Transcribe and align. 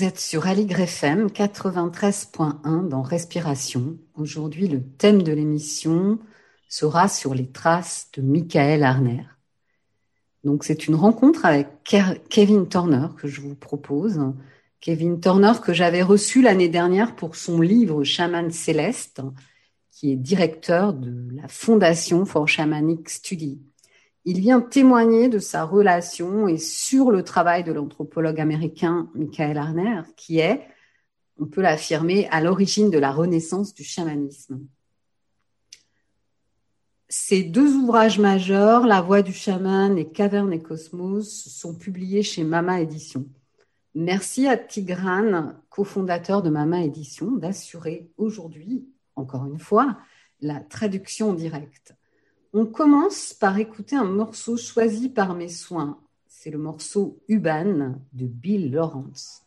Vous 0.00 0.06
êtes 0.06 0.18
sur 0.18 0.46
Aligre 0.46 0.80
FM 0.80 1.26
93.1 1.26 2.88
dans 2.88 3.02
Respiration. 3.02 3.98
Aujourd'hui, 4.14 4.66
le 4.66 4.82
thème 4.82 5.22
de 5.22 5.30
l'émission 5.30 6.18
sera 6.70 7.06
sur 7.06 7.34
les 7.34 7.50
traces 7.50 8.08
de 8.14 8.22
Michael 8.22 8.82
Arner. 8.82 9.26
Donc, 10.42 10.64
c'est 10.64 10.86
une 10.86 10.94
rencontre 10.94 11.44
avec 11.44 11.68
Kevin 12.30 12.66
Turner 12.66 13.08
que 13.18 13.28
je 13.28 13.42
vous 13.42 13.54
propose. 13.54 14.18
Kevin 14.80 15.20
Turner 15.20 15.52
que 15.62 15.74
j'avais 15.74 16.02
reçu 16.02 16.40
l'année 16.40 16.70
dernière 16.70 17.14
pour 17.14 17.36
son 17.36 17.60
livre 17.60 18.02
Chaman 18.02 18.50
Céleste, 18.50 19.20
qui 19.90 20.12
est 20.12 20.16
directeur 20.16 20.94
de 20.94 21.28
la 21.36 21.46
Fondation 21.46 22.24
for 22.24 22.48
Shamanic 22.48 23.10
Study. 23.10 23.60
Il 24.24 24.40
vient 24.40 24.60
témoigner 24.60 25.28
de 25.28 25.38
sa 25.38 25.64
relation 25.64 26.46
et 26.46 26.58
sur 26.58 27.10
le 27.10 27.24
travail 27.24 27.64
de 27.64 27.72
l'anthropologue 27.72 28.40
américain 28.40 29.10
Michael 29.14 29.56
Arner, 29.56 30.02
qui 30.16 30.38
est, 30.38 30.66
on 31.38 31.46
peut 31.46 31.62
l'affirmer, 31.62 32.28
à 32.30 32.42
l'origine 32.42 32.90
de 32.90 32.98
la 32.98 33.12
renaissance 33.12 33.74
du 33.74 33.82
chamanisme. 33.82 34.60
Ces 37.08 37.42
deux 37.42 37.74
ouvrages 37.74 38.18
majeurs, 38.18 38.86
La 38.86 39.00
voix 39.00 39.22
du 39.22 39.32
chaman 39.32 39.98
et 39.98 40.08
Caverne 40.10 40.52
et 40.52 40.62
Cosmos, 40.62 41.48
sont 41.48 41.74
publiés 41.74 42.22
chez 42.22 42.44
Mama 42.44 42.80
Édition. 42.80 43.26
Merci 43.94 44.46
à 44.46 44.56
Tigran, 44.56 45.54
cofondateur 45.70 46.42
de 46.42 46.50
Mama 46.50 46.84
Édition, 46.84 47.32
d'assurer 47.32 48.08
aujourd'hui, 48.16 48.86
encore 49.16 49.46
une 49.46 49.58
fois, 49.58 49.98
la 50.40 50.60
traduction 50.60 51.32
directe. 51.34 51.94
On 52.52 52.66
commence 52.66 53.32
par 53.32 53.58
écouter 53.58 53.94
un 53.94 54.02
morceau 54.02 54.56
choisi 54.56 55.08
par 55.08 55.34
mes 55.34 55.48
soins. 55.48 56.00
C'est 56.26 56.50
le 56.50 56.58
morceau 56.58 57.22
Uban 57.28 57.94
de 58.12 58.26
Bill 58.26 58.72
Lawrence. 58.72 59.42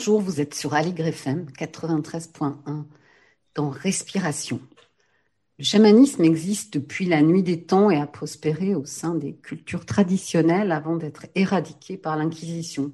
Bonjour, 0.00 0.22
vous 0.22 0.40
êtes 0.40 0.54
sur 0.54 0.72
Aligre 0.72 1.08
FM 1.08 1.44
93.1 1.58 2.54
dans 3.54 3.68
Respiration. 3.68 4.58
Le 5.58 5.64
chamanisme 5.64 6.24
existe 6.24 6.72
depuis 6.72 7.04
la 7.04 7.20
nuit 7.20 7.42
des 7.42 7.64
temps 7.64 7.90
et 7.90 8.00
a 8.00 8.06
prospéré 8.06 8.74
au 8.74 8.86
sein 8.86 9.14
des 9.14 9.34
cultures 9.34 9.84
traditionnelles 9.84 10.72
avant 10.72 10.96
d'être 10.96 11.26
éradiqué 11.34 11.98
par 11.98 12.16
l'Inquisition. 12.16 12.92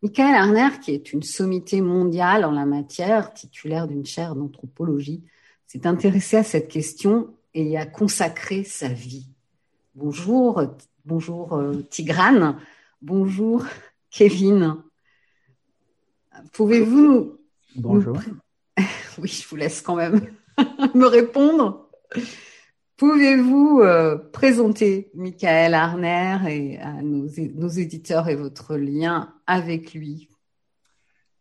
Michael 0.00 0.34
Arner, 0.34 0.80
qui 0.80 0.92
est 0.92 1.12
une 1.12 1.22
sommité 1.22 1.82
mondiale 1.82 2.46
en 2.46 2.52
la 2.52 2.64
matière, 2.64 3.34
titulaire 3.34 3.86
d'une 3.86 4.06
chaire 4.06 4.34
d'anthropologie, 4.34 5.24
s'est 5.66 5.86
intéressé 5.86 6.38
à 6.38 6.42
cette 6.42 6.68
question 6.68 7.34
et 7.52 7.64
y 7.64 7.76
a 7.76 7.84
consacré 7.84 8.64
sa 8.64 8.88
vie. 8.88 9.28
Bonjour, 9.94 10.62
bonjour 11.04 11.52
euh, 11.52 11.82
Tigrane, 11.90 12.58
bonjour 13.02 13.62
Kevin. 14.10 14.85
Pouvez-vous 16.52 17.38
Bonjour. 17.76 18.18
Oui, 19.18 19.28
je 19.28 19.48
vous 19.48 19.56
laisse 19.56 19.80
quand 19.80 19.96
même 19.96 20.20
me 20.94 21.06
répondre. 21.06 21.90
Pouvez-vous 22.98 23.80
euh, 23.80 24.16
présenter 24.16 25.10
Michael 25.14 25.72
Arner 25.72 26.38
et 26.48 26.78
à 26.78 27.00
nos, 27.02 27.26
nos 27.54 27.68
éditeurs 27.68 28.28
et 28.28 28.36
votre 28.36 28.76
lien 28.76 29.34
avec 29.46 29.94
lui? 29.94 30.28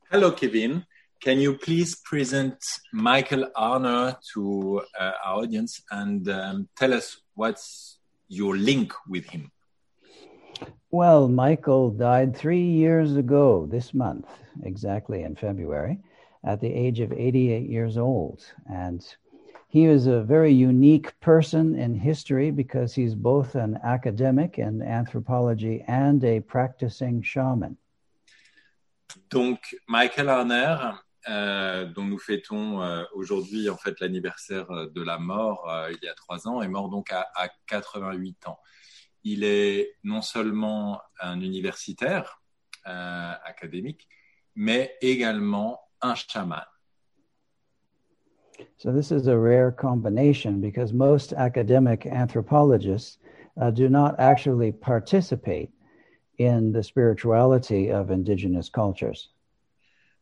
Hello, 0.10 0.32
Kevin. 0.32 0.86
Can 1.22 1.40
you 1.40 1.58
please 1.58 1.96
present 1.96 2.58
Michael 2.94 3.52
Arner 3.56 4.14
to 4.34 4.82
uh, 5.00 5.12
our 5.26 5.44
audience 5.44 5.82
and 5.92 6.28
um, 6.30 6.68
tell 6.78 6.94
us 6.94 7.18
what's 7.36 8.00
your 8.30 8.56
link 8.56 8.94
with 9.08 9.26
him? 9.30 9.52
Well, 10.92 11.28
Michael 11.28 11.92
died 11.92 12.36
three 12.36 12.64
years 12.64 13.16
ago 13.18 13.68
this 13.70 13.94
month, 13.94 14.28
exactly 14.64 15.24
in 15.24 15.36
February, 15.36 16.00
at 16.44 16.62
the 16.62 16.72
age 16.72 17.00
of 17.02 17.12
88 17.12 17.70
years 17.70 17.98
old. 17.98 18.46
And 18.72 19.06
he 19.68 19.86
is 19.86 20.08
a 20.08 20.22
very 20.22 20.54
unique 20.54 21.20
person 21.20 21.76
in 21.76 21.96
history 21.96 22.50
because 22.50 22.96
he's 22.96 23.14
both 23.14 23.56
an 23.56 23.78
academic 23.84 24.58
in 24.58 24.82
anthropology 24.82 25.84
and 25.88 26.24
a 26.24 26.40
practicing 26.40 27.22
shaman. 27.22 27.78
Donc, 29.30 29.60
Michael 29.90 30.30
Arner, 30.30 30.98
euh, 31.28 31.86
dont 31.88 32.06
nous 32.06 32.20
fêtons 32.20 32.82
euh, 32.82 33.04
aujourd'hui 33.14 33.70
en 33.70 33.78
fait 33.78 34.00
l'anniversaire 34.00 34.70
euh, 34.72 34.90
de 34.94 35.02
la 35.02 35.18
mort 35.18 35.70
euh, 35.70 35.92
il 35.92 36.06
y 36.06 36.08
a 36.08 36.14
trois 36.14 36.48
ans, 36.48 36.62
est 36.62 36.68
mort 36.68 36.88
donc 36.88 37.12
à, 37.12 37.28
à 37.36 37.50
88 37.68 38.48
ans. 38.48 38.60
Il 39.26 39.44
est 39.44 39.98
non 40.04 40.22
seulement 40.22 41.02
un 41.20 41.42
universitaire 41.42 42.42
euh, 42.88 43.34
académique, 43.44 44.08
mais 44.56 44.96
également 45.02 45.82
un 46.02 46.16
chaman. 46.16 46.64
So, 48.78 48.94
this 48.94 49.12
is 49.12 49.28
a 49.28 49.38
rare 49.38 49.72
combination 49.72 50.62
because 50.62 50.94
most 50.94 51.34
academic 51.34 52.06
anthropologists 52.06 53.18
uh, 53.60 53.72
do 53.72 53.90
not 53.90 54.16
actually 54.18 54.72
participate 54.72 55.72
in 56.38 56.72
the 56.72 56.84
spirituality 56.84 57.92
of 57.92 58.12
indigenous 58.12 58.70
cultures. 58.70 59.32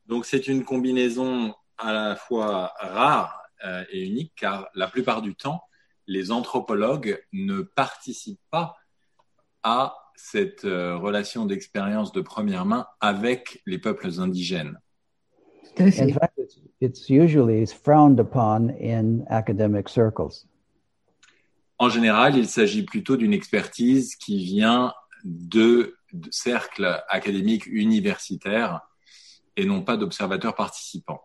Donc 0.07 0.25
c'est 0.25 0.47
une 0.47 0.63
combinaison 0.63 1.53
à 1.77 1.93
la 1.93 2.15
fois 2.15 2.73
rare 2.79 3.41
euh, 3.65 3.83
et 3.91 4.05
unique 4.05 4.33
car 4.35 4.67
la 4.75 4.87
plupart 4.87 5.21
du 5.21 5.35
temps, 5.35 5.61
les 6.07 6.31
anthropologues 6.31 7.23
ne 7.31 7.61
participent 7.61 8.41
pas 8.49 8.75
à 9.63 9.95
cette 10.15 10.65
euh, 10.65 10.97
relation 10.97 11.45
d'expérience 11.45 12.11
de 12.11 12.21
première 12.21 12.65
main 12.65 12.85
avec 12.99 13.61
les 13.65 13.77
peuples 13.77 14.09
indigènes. 14.19 14.77
In 15.79 15.91
fact, 15.91 16.37
it's, 16.37 16.59
it's 16.81 17.09
usually 17.09 17.65
frowned 17.65 18.19
upon 18.19 18.69
in 18.79 19.25
academic 19.29 19.89
circles. 19.89 20.45
En 21.79 21.89
général, 21.89 22.37
il 22.37 22.47
s'agit 22.47 22.83
plutôt 22.83 23.17
d'une 23.17 23.33
expertise 23.33 24.15
qui 24.15 24.43
vient 24.43 24.93
de, 25.23 25.95
de 26.13 26.29
cercles 26.31 27.01
académiques 27.09 27.65
universitaires 27.65 28.81
et 29.57 29.65
non 29.65 29.81
pas 29.81 29.97
d'observateurs 29.97 30.55
participants. 30.55 31.21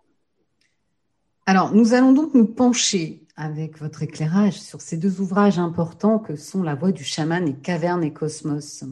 Alors, 1.47 1.75
nous 1.75 1.95
allons 1.95 2.13
donc 2.13 2.35
nous 2.35 2.47
pencher 2.47 3.27
avec 3.39 3.79
votre 3.79 4.03
éclairage 4.03 4.61
sur 4.61 4.81
ces 4.81 4.97
deux 4.97 5.21
ouvrages 5.21 5.61
importants 5.61 6.19
que 6.19 6.35
sont 6.35 6.65
La 6.65 6.75
voix 6.75 6.91
du 6.91 7.05
chaman 7.05 7.47
et 7.47 7.55
Caverne 7.55 8.03
et 8.03 8.13
Cosmos. 8.13 8.83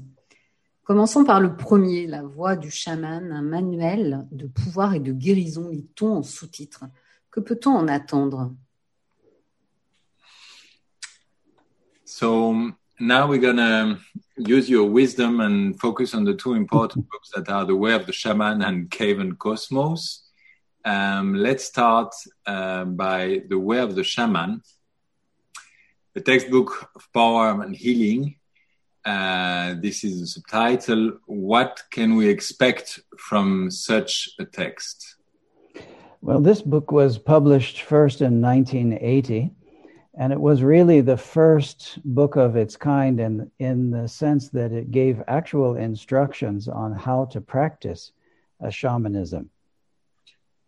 Commençons 0.85 1.25
par 1.25 1.41
le 1.41 1.57
premier, 1.57 2.07
La 2.07 2.23
voix 2.23 2.55
du 2.55 2.71
chaman, 2.71 3.33
un 3.33 3.43
manuel 3.43 4.25
de 4.31 4.47
pouvoir 4.47 4.95
et 4.95 5.01
de 5.01 5.13
guérison, 5.13 5.69
lit-on 5.69 6.19
en 6.19 6.23
sous-titre. 6.23 6.85
Que 7.33 7.41
peut-on 7.41 7.73
en 7.73 7.89
attendre? 7.89 8.55
So 12.05 12.53
now 13.01 13.29
we're 13.29 13.41
going 13.41 13.57
to 13.57 13.99
use 14.39 14.71
your 14.71 14.89
wisdom 14.89 15.41
and 15.41 15.75
focus 15.81 16.15
on 16.15 16.25
the 16.25 16.37
two 16.37 16.55
important 16.55 17.05
books 17.11 17.33
that 17.35 17.51
are 17.53 17.67
The 17.67 17.75
Way 17.75 17.95
of 17.95 18.07
the 18.07 18.13
Shaman 18.13 18.63
and 18.63 18.89
Cave 18.91 19.21
Cosmos. 19.39 20.26
Um, 20.87 21.35
let's 21.35 21.65
start 21.65 22.15
uh, 22.47 22.85
by 22.85 23.43
The 23.49 23.59
Way 23.59 23.81
of 23.81 23.97
the 23.97 24.05
Shaman, 24.05 24.63
a 26.15 26.21
textbook 26.21 26.91
of 26.95 27.13
power 27.13 27.61
and 27.61 27.75
healing. 27.75 28.37
Uh, 29.05 29.75
this 29.81 30.05
is 30.05 30.21
the 30.21 30.27
subtitle. 30.29 31.19
What 31.27 31.83
can 31.91 32.15
we 32.15 32.29
expect 32.29 33.01
from 33.19 33.69
such 33.69 34.29
a 34.39 34.45
text? 34.45 35.17
Well, 36.21 36.41
this 36.41 36.63
book 36.63 36.93
was 36.93 37.19
published 37.19 37.83
first 37.83 38.21
in 38.21 38.41
1980, 38.41 39.51
and 40.17 40.33
it 40.33 40.41
was 40.41 40.63
really 40.63 41.01
the 41.01 41.17
first 41.17 41.99
book 42.05 42.37
of 42.37 42.55
its 42.55 42.77
kind 42.77 43.19
in, 43.19 43.51
in 43.59 43.91
the 43.91 44.07
sense 44.07 44.51
that 44.51 44.71
it 44.71 44.93
gave 44.93 45.21
actual 45.27 45.75
instructions 45.75 46.69
on 46.69 46.93
how 46.93 47.25
to 47.25 47.41
practice 47.41 48.13
a 48.61 48.71
shamanism. 48.71 49.51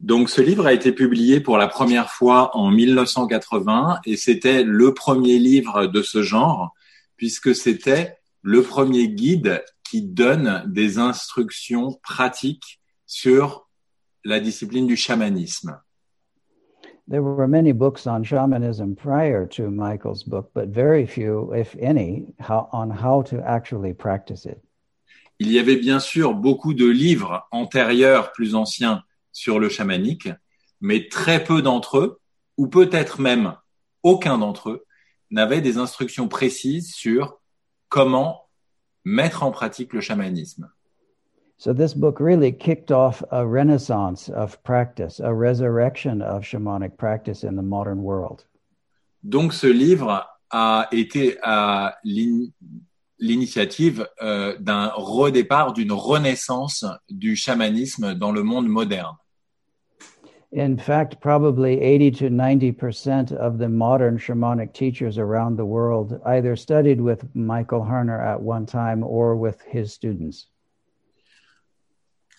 Donc, 0.01 0.31
ce 0.31 0.41
livre 0.41 0.67
a 0.67 0.73
été 0.73 0.93
publié 0.93 1.41
pour 1.41 1.59
la 1.59 1.67
première 1.67 2.11
fois 2.11 2.57
en 2.57 2.71
1980 2.71 4.01
et 4.05 4.17
c'était 4.17 4.63
le 4.63 4.95
premier 4.95 5.39
livre 5.39 5.87
de 5.87 6.03
ce 6.03 6.23
genre 6.23 6.73
puisque 7.17 7.55
c'était 7.55 8.19
le 8.43 8.63
premier 8.63 9.09
guide 9.09 9.65
qui 9.83 10.03
donne 10.03 10.63
des 10.67 10.99
instructions 10.99 11.99
pratiques 12.03 12.81
sur 13.07 13.69
la 14.25 14.39
discipline 14.39 14.87
du 14.87 14.97
chamanisme. 14.97 15.81
There 17.11 17.23
were 17.23 17.49
many 17.49 17.73
books 17.73 18.07
on 18.07 18.23
shamanism 18.23 18.95
prior 18.95 19.47
to 19.57 19.71
Michael's 19.71 20.23
book, 20.25 20.51
but 20.55 20.69
very 20.69 21.07
few, 21.07 21.55
if 21.55 21.75
any, 21.81 22.27
how, 22.39 22.69
on 22.73 22.91
how 22.91 23.23
to 23.31 23.41
actually 23.45 23.95
practice 23.95 24.45
it. 24.45 24.59
Il 25.41 25.51
y 25.51 25.59
avait 25.59 25.77
bien 25.77 26.01
sûr 26.01 26.35
beaucoup 26.35 26.75
de 26.75 26.85
livres 26.85 27.47
antérieurs 27.51 28.33
plus 28.33 28.55
anciens 28.55 29.05
sur 29.39 29.59
le 29.59 29.69
chamanique, 29.69 30.29
mais 30.81 31.09
très 31.09 31.43
peu 31.45 31.63
d'entre 31.63 31.99
eux, 31.99 32.21
ou 32.57 32.67
peut-être 32.67 33.21
même 33.21 33.55
aucun 34.03 34.39
d'entre 34.39 34.71
eux, 34.71 34.85
n'avaient 35.31 35.61
des 35.61 35.77
instructions 35.79 36.29
précises 36.29 36.93
sur 36.95 37.41
comment 37.89 38.49
mettre 39.05 39.43
en 39.43 39.51
pratique 39.51 39.93
le 39.93 40.01
chamanisme. 40.01 40.71
So 41.61 41.75
this 41.75 41.95
book 41.95 42.21
really 42.21 42.53
kicked 42.57 42.91
off 42.93 43.25
a 43.31 43.43
renaissance 43.43 44.31
of 44.31 44.63
practice, 44.63 45.21
a 45.21 45.33
resurrection 45.33 46.21
of 46.21 46.45
shamanic 46.45 46.97
practice 46.97 47.43
in 47.45 47.57
the 47.57 47.65
modern 47.65 47.99
world. 48.01 48.47
Donc 49.25 49.53
ce 49.53 49.67
livre 49.67 50.25
a 50.51 50.89
été 50.93 51.37
à 51.43 51.97
l'in- 52.05 52.51
l'initiative 53.19 54.07
euh, 54.23 54.57
d'un 54.61 54.93
redépart, 54.95 55.73
d'une 55.73 55.93
renaissance 55.93 56.85
du 57.09 57.35
chamanisme 57.35 58.15
dans 58.15 58.31
le 58.31 58.45
monde 58.45 58.69
moderne. 58.69 59.17
In 60.53 60.79
fact, 60.79 61.21
probably 61.21 61.79
80 61.81 62.11
to 62.13 62.31
90% 62.31 63.33
of 63.33 63.59
the 63.59 63.69
modern 63.69 64.17
shamanic 64.17 64.73
teachers 64.73 65.19
around 65.19 65.57
the 65.57 65.67
world 65.67 66.19
either 66.25 66.57
studied 66.57 67.03
with 67.03 67.35
Michael 67.35 67.83
Harner 67.83 68.19
at 68.19 68.41
one 68.41 68.65
time 68.65 69.05
or 69.05 69.37
with 69.37 69.61
his 69.63 69.93
students. 69.93 70.47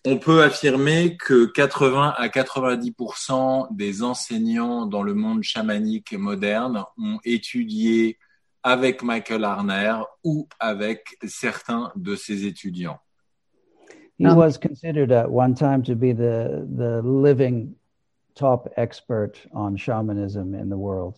On 0.06 0.18
peut 0.18 0.44
affirmer 0.44 1.18
que 1.18 1.52
80 1.54 2.16
à 2.18 2.30
90% 2.30 3.76
des 3.76 4.02
enseignants 4.02 4.88
dans 4.88 5.04
le 5.04 5.14
monde 5.14 5.44
chamanique 5.44 6.14
moderne 6.14 6.84
ont 6.98 7.20
étudié 7.26 8.18
avec 8.64 9.04
Michael 9.04 9.44
Arner 9.44 9.98
ou 10.24 10.48
avec 10.60 11.16
certains 11.28 11.92
de 11.96 12.16
ses 12.16 12.46
étudiants. 12.46 13.00
He 14.18 14.26
was 14.26 14.58
considered 14.58 15.12
at 15.12 15.30
one 15.30 15.54
time 15.54 15.82
to 15.84 15.96
be 15.96 16.12
the, 16.12 16.68
the 16.76 17.02
living 17.04 17.76
top 18.40 18.70
expert 18.78 19.34
on 19.54 19.76
shamanism 19.76 20.56
in 20.56 20.70
the 20.70 20.78
world. 20.78 21.16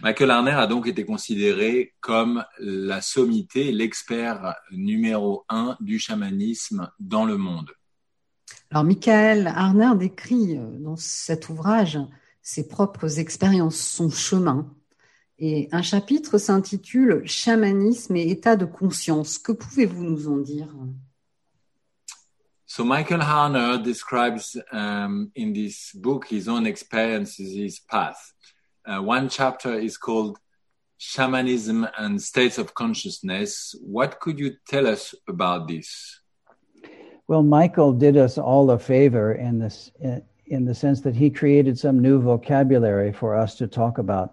Michael 0.00 0.32
Arner 0.32 0.50
a 0.50 0.66
donc 0.66 0.88
été 0.88 1.04
considéré 1.04 1.94
comme 2.00 2.44
la 2.58 3.00
sommité, 3.00 3.70
l'expert 3.70 4.56
numéro 4.72 5.44
un 5.48 5.76
du 5.78 6.00
chamanisme 6.00 6.90
dans 6.98 7.24
le 7.24 7.36
monde. 7.36 7.70
Alors, 8.72 8.82
Michael 8.82 9.46
Arner 9.46 9.92
décrit 9.96 10.58
euh, 10.58 10.78
dans 10.80 10.96
cet 10.96 11.48
ouvrage 11.48 12.00
ses 12.42 12.66
propres 12.66 13.20
expériences, 13.20 13.76
son 13.76 14.10
chemin. 14.10 14.74
Et 15.38 15.68
un 15.70 15.82
chapitre 15.82 16.38
s'intitule 16.38 17.22
Chamanisme 17.24 18.16
et 18.16 18.28
état 18.30 18.56
de 18.56 18.64
conscience. 18.64 19.38
Que 19.38 19.52
pouvez-vous 19.52 20.02
nous 20.02 20.28
en 20.28 20.38
dire? 20.38 20.74
So 22.74 22.86
Michael 22.86 23.18
Harner 23.18 23.84
describes 23.84 24.56
um, 24.72 25.30
in 25.34 25.52
this 25.52 25.92
book 25.92 26.26
his 26.26 26.48
own 26.48 26.64
experiences, 26.64 27.54
his 27.54 27.78
path. 27.78 28.32
Uh, 28.86 29.02
one 29.02 29.28
chapter 29.28 29.74
is 29.74 29.98
called 29.98 30.38
Shamanism 30.96 31.86
and 31.98 32.22
States 32.22 32.56
of 32.56 32.72
Consciousness. 32.72 33.74
What 33.82 34.20
could 34.20 34.38
you 34.38 34.54
tell 34.66 34.86
us 34.86 35.14
about 35.28 35.68
this? 35.68 36.18
Well, 37.28 37.42
Michael 37.42 37.92
did 37.92 38.16
us 38.16 38.38
all 38.38 38.70
a 38.70 38.78
favor 38.78 39.34
in 39.34 39.58
this, 39.58 39.92
in 40.46 40.64
the 40.64 40.74
sense 40.74 41.02
that 41.02 41.14
he 41.14 41.28
created 41.28 41.78
some 41.78 42.00
new 42.00 42.22
vocabulary 42.22 43.12
for 43.12 43.36
us 43.36 43.54
to 43.56 43.66
talk 43.66 43.98
about 43.98 44.32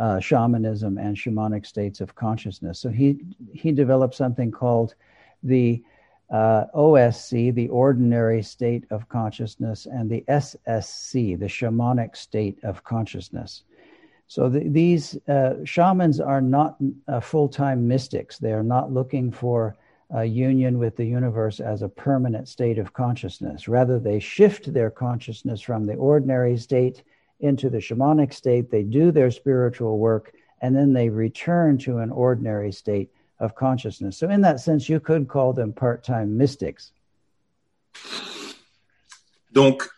uh, 0.00 0.20
shamanism 0.20 0.98
and 0.98 1.16
shamanic 1.16 1.66
states 1.66 2.00
of 2.00 2.14
consciousness. 2.14 2.78
So 2.78 2.90
he 2.90 3.18
he 3.52 3.72
developed 3.72 4.14
something 4.14 4.52
called 4.52 4.94
the 5.42 5.82
uh, 6.32 6.64
OSC, 6.74 7.54
the 7.54 7.68
ordinary 7.68 8.42
state 8.42 8.84
of 8.90 9.08
consciousness, 9.08 9.86
and 9.86 10.10
the 10.10 10.24
SSC, 10.28 11.38
the 11.38 11.46
shamanic 11.46 12.16
state 12.16 12.58
of 12.64 12.82
consciousness. 12.82 13.62
So 14.26 14.48
the, 14.48 14.60
these 14.60 15.16
uh, 15.28 15.56
shamans 15.64 16.18
are 16.18 16.40
not 16.40 16.78
uh, 17.06 17.20
full 17.20 17.48
time 17.48 17.86
mystics. 17.86 18.38
They 18.38 18.52
are 18.52 18.62
not 18.62 18.90
looking 18.90 19.30
for 19.30 19.76
a 20.10 20.24
union 20.24 20.78
with 20.78 20.96
the 20.96 21.04
universe 21.04 21.60
as 21.60 21.82
a 21.82 21.88
permanent 21.88 22.48
state 22.48 22.78
of 22.78 22.92
consciousness. 22.92 23.68
Rather, 23.68 23.98
they 23.98 24.18
shift 24.18 24.72
their 24.72 24.90
consciousness 24.90 25.60
from 25.60 25.86
the 25.86 25.94
ordinary 25.94 26.56
state 26.56 27.02
into 27.42 27.68
the 27.68 27.78
shamanic 27.78 28.32
state, 28.32 28.70
they 28.70 28.84
do 28.84 29.10
their 29.10 29.30
spiritual 29.30 29.98
work, 29.98 30.32
and 30.62 30.74
then 30.74 30.92
they 30.92 31.08
return 31.08 31.76
to 31.76 31.98
an 31.98 32.10
ordinary 32.10 32.72
state 32.72 33.10
consciousness. 33.48 34.18
So, 34.18 34.28
in 34.28 34.40
that 34.42 34.58
sense, 34.58 34.88
you 34.88 35.00
could 35.00 35.28
call 35.28 35.52
them 35.52 35.72
part 35.72 36.02
time 36.04 36.36
mystics. 36.36 36.92
Donc, 39.52 39.88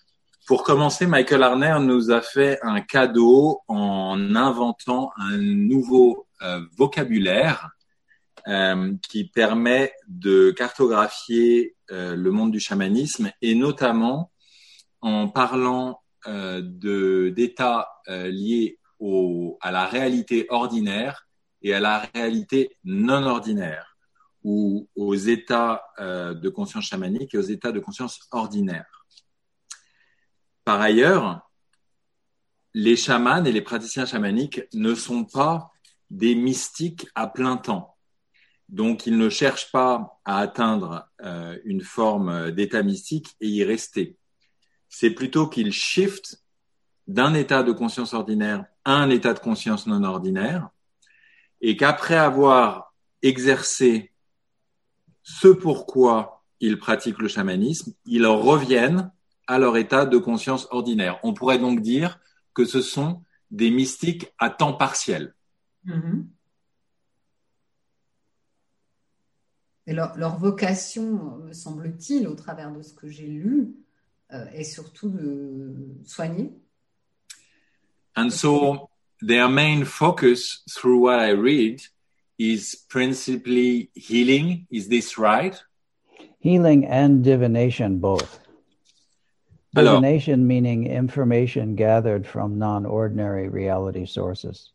pour 0.47 0.63
commencer, 0.63 1.07
Michael 1.07 1.43
Arner 1.43 1.79
nous 1.81 2.11
a 2.11 2.21
fait 2.21 2.59
un 2.63 2.81
cadeau 2.81 3.63
en 3.69 4.35
inventant 4.35 5.11
un 5.17 5.39
nouveau 5.39 6.27
euh, 6.43 6.61
vocabulaire 6.77 7.71
euh, 8.49 8.93
qui 9.09 9.25
permet 9.25 9.95
de 10.07 10.51
cartographier 10.51 11.75
euh, 11.91 12.15
le 12.15 12.31
monde 12.31 12.51
du 12.51 12.61
chamanisme 12.61 13.31
et 13.41 13.55
notamment 13.55 14.31
en 15.01 15.29
parlant 15.29 16.01
d'états 16.27 17.87
liés 18.07 18.79
au, 18.99 19.59
à 19.61 19.71
la 19.71 19.85
réalité 19.85 20.47
ordinaire 20.49 21.27
et 21.65 21.75
à 21.75 21.81
la 21.81 21.99
réalité 22.15 22.77
non 22.85 23.25
ordinaire, 23.25 23.97
ou 24.45 24.89
aux 24.95 25.15
états 25.17 25.83
euh, 25.99 26.35
de 26.35 26.49
conscience 26.49 26.85
chamanique 26.85 27.35
et 27.35 27.39
aux 27.39 27.43
états 27.43 27.73
de 27.73 27.81
conscience 27.81 28.21
ordinaire. 28.31 29.07
Par 30.65 30.81
ailleurs, 30.81 31.51
les 32.75 32.95
chamans 32.95 33.45
et 33.45 33.51
les 33.51 33.63
praticiens 33.63 34.07
chamaniques 34.07 34.63
ne 34.73 34.95
sont 34.95 35.25
pas 35.25 35.73
des 36.11 36.37
mystiques 36.37 37.09
à 37.17 37.27
plein 37.27 37.57
temps. 37.57 37.97
Donc, 38.69 39.07
ils 39.07 39.19
ne 39.19 39.29
cherchent 39.29 39.73
pas 39.73 40.21
à 40.25 40.39
atteindre 40.39 41.09
euh, 41.23 41.59
une 41.65 41.83
forme 41.83 42.53
d'état 42.53 42.85
mystique 42.85 43.35
et 43.41 43.49
y 43.49 43.65
rester 43.65 44.17
c'est 44.97 45.11
plutôt 45.11 45.49
qu'il 45.49 45.73
shift 45.73 46.41
d'un 47.09 47.35
état 47.35 47.65
de 47.65 47.73
conscience 47.73 48.15
ordinaire 48.15 48.65
à 48.85 48.93
un 48.93 49.11
état 49.11 49.35
de 49.35 49.41
conscience 49.41 49.89
non 49.89 50.05
ordinaire, 50.05 50.71
et 51.67 51.79
qu'après 51.79 52.17
avoir 52.17 52.95
exercé 53.23 54.13
ce 55.23 55.49
pourquoi 55.49 56.45
ils 56.61 56.79
pratiquent 56.79 57.23
le 57.23 57.29
chamanisme, 57.29 57.95
ils 58.05 58.27
reviennent 58.27 59.11
à 59.47 59.59
leur 59.59 59.79
état 59.79 60.05
de 60.05 60.19
conscience 60.19 60.69
ordinaire. 60.71 61.19
On 61.23 61.33
pourrait 61.33 61.59
donc 61.59 61.81
dire 61.81 62.21
que 62.53 62.67
ce 62.67 62.83
sont 62.83 63.23
des 63.51 63.71
mystiques 63.71 64.31
à 64.39 64.51
temps 64.51 64.75
partiel. 64.75 65.35
Mm-hmm. 65.87 66.27
Et 69.87 69.95
leur, 69.95 70.19
leur, 70.19 70.37
vocation, 70.37 71.39
me 71.39 71.55
semble-t-il, 71.55 72.29
au 72.29 72.35
travers 72.35 72.73
de 72.73 72.83
ce 72.83 72.93
que 72.93 73.09
j'ai 73.09 73.27
lu, 73.27 73.75
euh, 74.33 74.45
et 74.53 74.65
surtout 74.65 75.09
de 75.09 75.75
soigner. 76.05 76.53
And 78.17 78.29
so 78.29 78.91
their 79.27 79.49
main 79.49 79.85
focus 79.85 80.63
through 80.71 80.99
what 80.99 81.19
I 81.19 81.31
read 81.31 81.81
is 82.39 82.77
principally 82.89 83.91
healing. 83.95 84.67
Is 84.71 84.89
this 84.89 85.17
right? 85.17 85.57
Healing 86.41 86.85
and 86.85 87.25
divination 87.25 88.01
both. 88.01 88.41
Divination 89.75 90.41
Alors, 90.41 90.47
meaning 90.47 90.87
information 90.87 91.75
gathered 91.75 92.27
from 92.27 92.59
non-ordinary 92.59 93.49
reality 93.49 94.07
sources. 94.07 94.73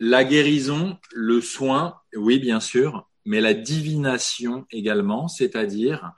La 0.00 0.24
guérison, 0.24 0.98
le 1.12 1.40
soin, 1.40 1.94
oui 2.16 2.38
bien 2.38 2.60
sûr, 2.60 3.06
mais 3.26 3.40
la 3.40 3.52
divination 3.52 4.64
également, 4.70 5.28
c'est-à-dire 5.28 6.12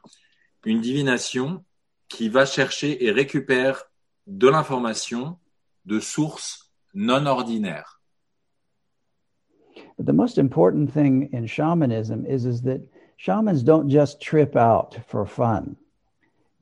une 0.64 0.80
divination 0.80 1.64
qui 2.08 2.28
va 2.28 2.46
chercher 2.46 3.04
et 3.04 3.10
récupère 3.10 3.84
de 4.26 4.48
l'information 4.48 5.38
de 5.86 6.00
sources 6.00 6.64
non 6.94 7.26
ordinaires. 7.26 7.84
the 9.98 10.12
most 10.12 10.38
important 10.38 10.92
thing 10.92 11.28
in 11.32 11.46
shamanism 11.46 12.24
is, 12.26 12.46
is 12.46 12.62
that 12.62 12.80
shamans 13.16 13.62
don't 13.62 13.88
just 13.88 14.20
trip 14.20 14.56
out 14.56 14.98
for 15.06 15.26
fun. 15.26 15.76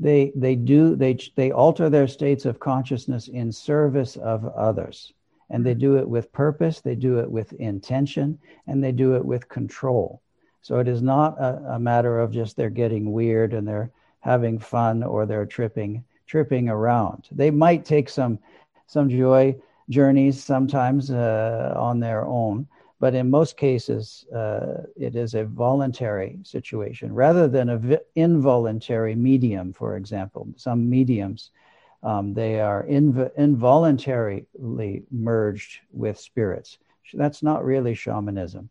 They, 0.01 0.33
they 0.35 0.55
do, 0.55 0.97
they, 0.97 1.19
they 1.35 1.51
alter 1.51 1.89
their 1.91 2.07
states 2.07 2.45
of 2.45 2.61
consciousness 2.61 3.29
in 3.29 3.51
service 3.53 4.17
of 4.17 4.45
others. 4.47 5.13
And 5.51 5.65
they 5.65 5.75
do 5.75 5.97
it 5.97 6.09
with 6.09 6.33
purpose, 6.33 6.81
they 6.81 6.95
do 6.95 7.19
it 7.19 7.31
with 7.31 7.53
intention, 7.55 8.39
and 8.67 8.85
they 8.85 8.93
do 8.93 9.17
it 9.17 9.25
with 9.25 9.49
control. 9.49 10.21
So 10.61 10.79
it 10.79 10.89
is 10.89 11.01
not 11.01 11.41
a, 11.41 11.75
a 11.75 11.79
matter 11.79 12.21
of 12.21 12.31
just 12.31 12.57
they're 12.57 12.71
getting 12.71 13.13
weird 13.13 13.55
and 13.55 13.67
they're 13.67 13.91
having 14.21 14.59
fun 14.59 15.03
or 15.03 15.27
they're 15.27 15.47
tripping 15.47 16.05
tripping 16.27 16.69
around. 16.69 17.27
They 17.33 17.51
might 17.51 17.87
take 17.87 18.09
some 18.11 18.39
some 18.88 19.09
joy 19.09 19.54
journeys 19.88 20.42
sometimes 20.42 21.11
uh, 21.11 21.73
on 21.76 22.00
their 22.00 22.26
own, 22.26 22.66
but 22.99 23.14
in 23.14 23.30
most 23.30 23.57
cases, 23.57 24.26
uh, 24.35 24.83
it 24.97 25.14
is 25.14 25.35
a 25.35 25.45
voluntary 25.45 26.38
situation 26.42 27.14
rather 27.14 27.47
than 27.47 27.68
an 27.68 27.78
vi- 27.78 28.07
involuntary 28.16 29.14
medium. 29.14 29.73
For 29.73 29.97
example, 29.97 30.49
some 30.57 30.90
mediums 30.90 31.52
um, 32.02 32.35
they 32.35 32.61
are 32.61 32.85
inv- 32.85 33.30
involuntarily 33.37 35.02
merged 35.11 35.80
with 35.92 36.18
spirits. 36.18 36.78
That's 37.12 37.42
not 37.42 37.64
really 37.64 37.95
shamanism. 37.95 38.68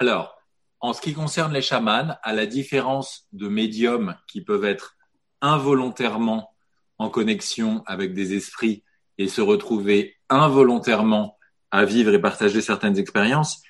Alors, 0.00 0.36
En 0.80 0.92
ce 0.92 1.00
qui 1.00 1.14
concerne 1.14 1.52
les 1.52 1.62
chamans, 1.62 2.16
à 2.22 2.34
la 2.34 2.46
différence 2.46 3.26
de 3.32 3.48
médiums 3.48 4.14
qui 4.28 4.42
peuvent 4.42 4.64
être 4.64 4.96
involontairement 5.40 6.54
en 6.98 7.08
connexion 7.08 7.82
avec 7.86 8.12
des 8.12 8.34
esprits 8.34 8.84
et 9.18 9.28
se 9.28 9.40
retrouver 9.40 10.16
involontairement 10.28 11.38
à 11.70 11.84
vivre 11.84 12.14
et 12.14 12.20
partager 12.20 12.60
certaines 12.60 12.98
expériences, 12.98 13.62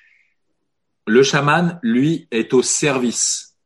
le 1.05 1.23
chaman, 1.23 1.79
lui, 1.81 2.27
est 2.31 2.53
au 2.53 2.61
service 2.61 3.57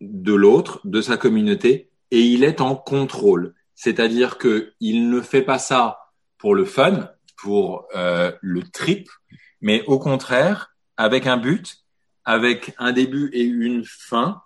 de 0.00 0.34
l'autre, 0.34 0.80
de 0.84 1.00
sa 1.00 1.16
communauté, 1.16 1.90
et 2.10 2.20
il 2.20 2.44
est 2.44 2.60
en 2.60 2.76
contrôle. 2.76 3.54
C'est-à-dire 3.74 4.38
qu'il 4.38 5.10
ne 5.10 5.20
fait 5.20 5.42
pas 5.42 5.58
ça 5.58 5.98
pour 6.38 6.54
le 6.54 6.64
fun, 6.64 7.10
pour 7.36 7.88
euh, 7.96 8.32
le 8.42 8.62
trip, 8.62 9.08
mais 9.60 9.82
au 9.86 9.98
contraire, 9.98 10.76
avec 10.96 11.26
un 11.26 11.38
but, 11.38 11.78
avec 12.24 12.74
un 12.78 12.92
début 12.92 13.30
et 13.32 13.42
une 13.42 13.84
fin, 13.84 14.42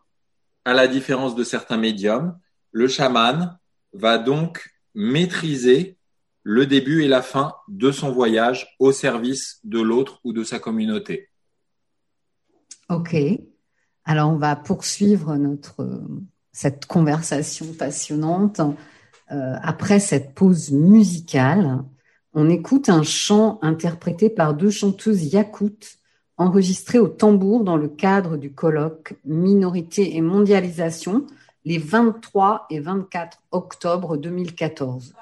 à 0.64 0.74
la 0.74 0.86
différence 0.86 1.34
de 1.34 1.44
certains 1.44 1.76
médiums, 1.76 2.38
le 2.72 2.88
chaman 2.88 3.58
va 3.92 4.18
donc 4.18 4.74
maîtriser 4.94 5.97
le 6.50 6.64
début 6.64 7.02
et 7.02 7.08
la 7.08 7.20
fin 7.20 7.52
de 7.68 7.92
son 7.92 8.10
voyage 8.10 8.74
au 8.78 8.90
service 8.90 9.60
de 9.64 9.82
l'autre 9.82 10.18
ou 10.24 10.32
de 10.32 10.44
sa 10.44 10.58
communauté. 10.58 11.28
Ok. 12.88 13.14
Alors 14.06 14.30
on 14.30 14.38
va 14.38 14.56
poursuivre 14.56 15.36
notre 15.36 16.02
cette 16.50 16.86
conversation 16.86 17.66
passionnante 17.78 18.62
euh, 19.30 19.56
après 19.60 20.00
cette 20.00 20.32
pause 20.34 20.70
musicale. 20.70 21.84
On 22.32 22.48
écoute 22.48 22.88
un 22.88 23.02
chant 23.02 23.58
interprété 23.60 24.30
par 24.30 24.54
deux 24.54 24.70
chanteuses 24.70 25.30
yakoutes 25.30 25.98
enregistré 26.38 26.98
au 26.98 27.08
tambour 27.08 27.62
dans 27.62 27.76
le 27.76 27.88
cadre 27.88 28.38
du 28.38 28.54
colloque 28.54 29.18
Minorité 29.26 30.16
et 30.16 30.22
mondialisation 30.22 31.26
les 31.64 31.78
23 31.78 32.66
et 32.70 32.80
24 32.80 33.38
octobre 33.52 34.16
2014. 34.16 35.14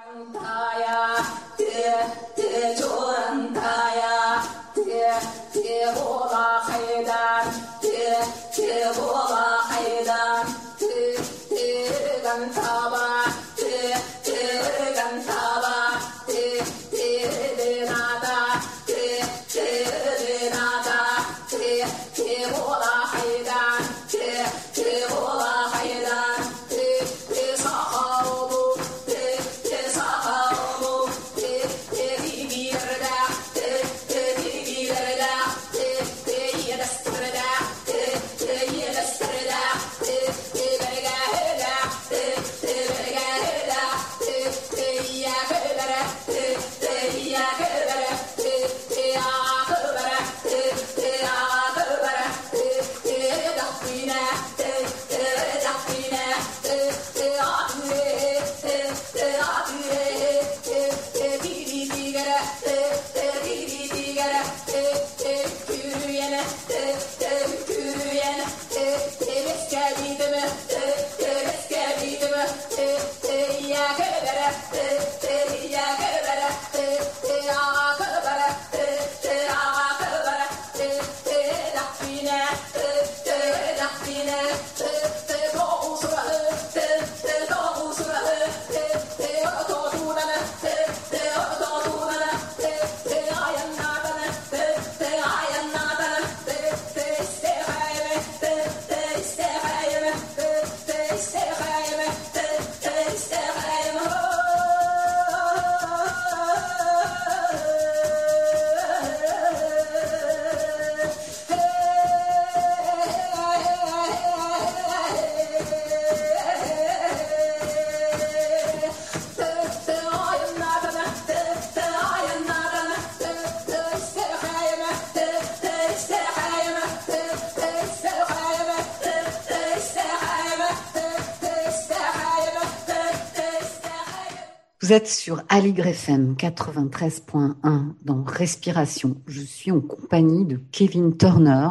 Vous 134.82 134.92
êtes 134.92 135.08
sur 135.08 135.42
Aligre 135.48 135.86
FM 135.86 136.34
93.1 136.34 137.94
dans 138.02 138.22
Respiration. 138.22 139.22
Je 139.26 139.40
suis 139.40 139.70
en 139.70 139.80
compagnie 139.80 140.44
de 140.44 140.60
Kevin 140.70 141.16
Turner 141.16 141.70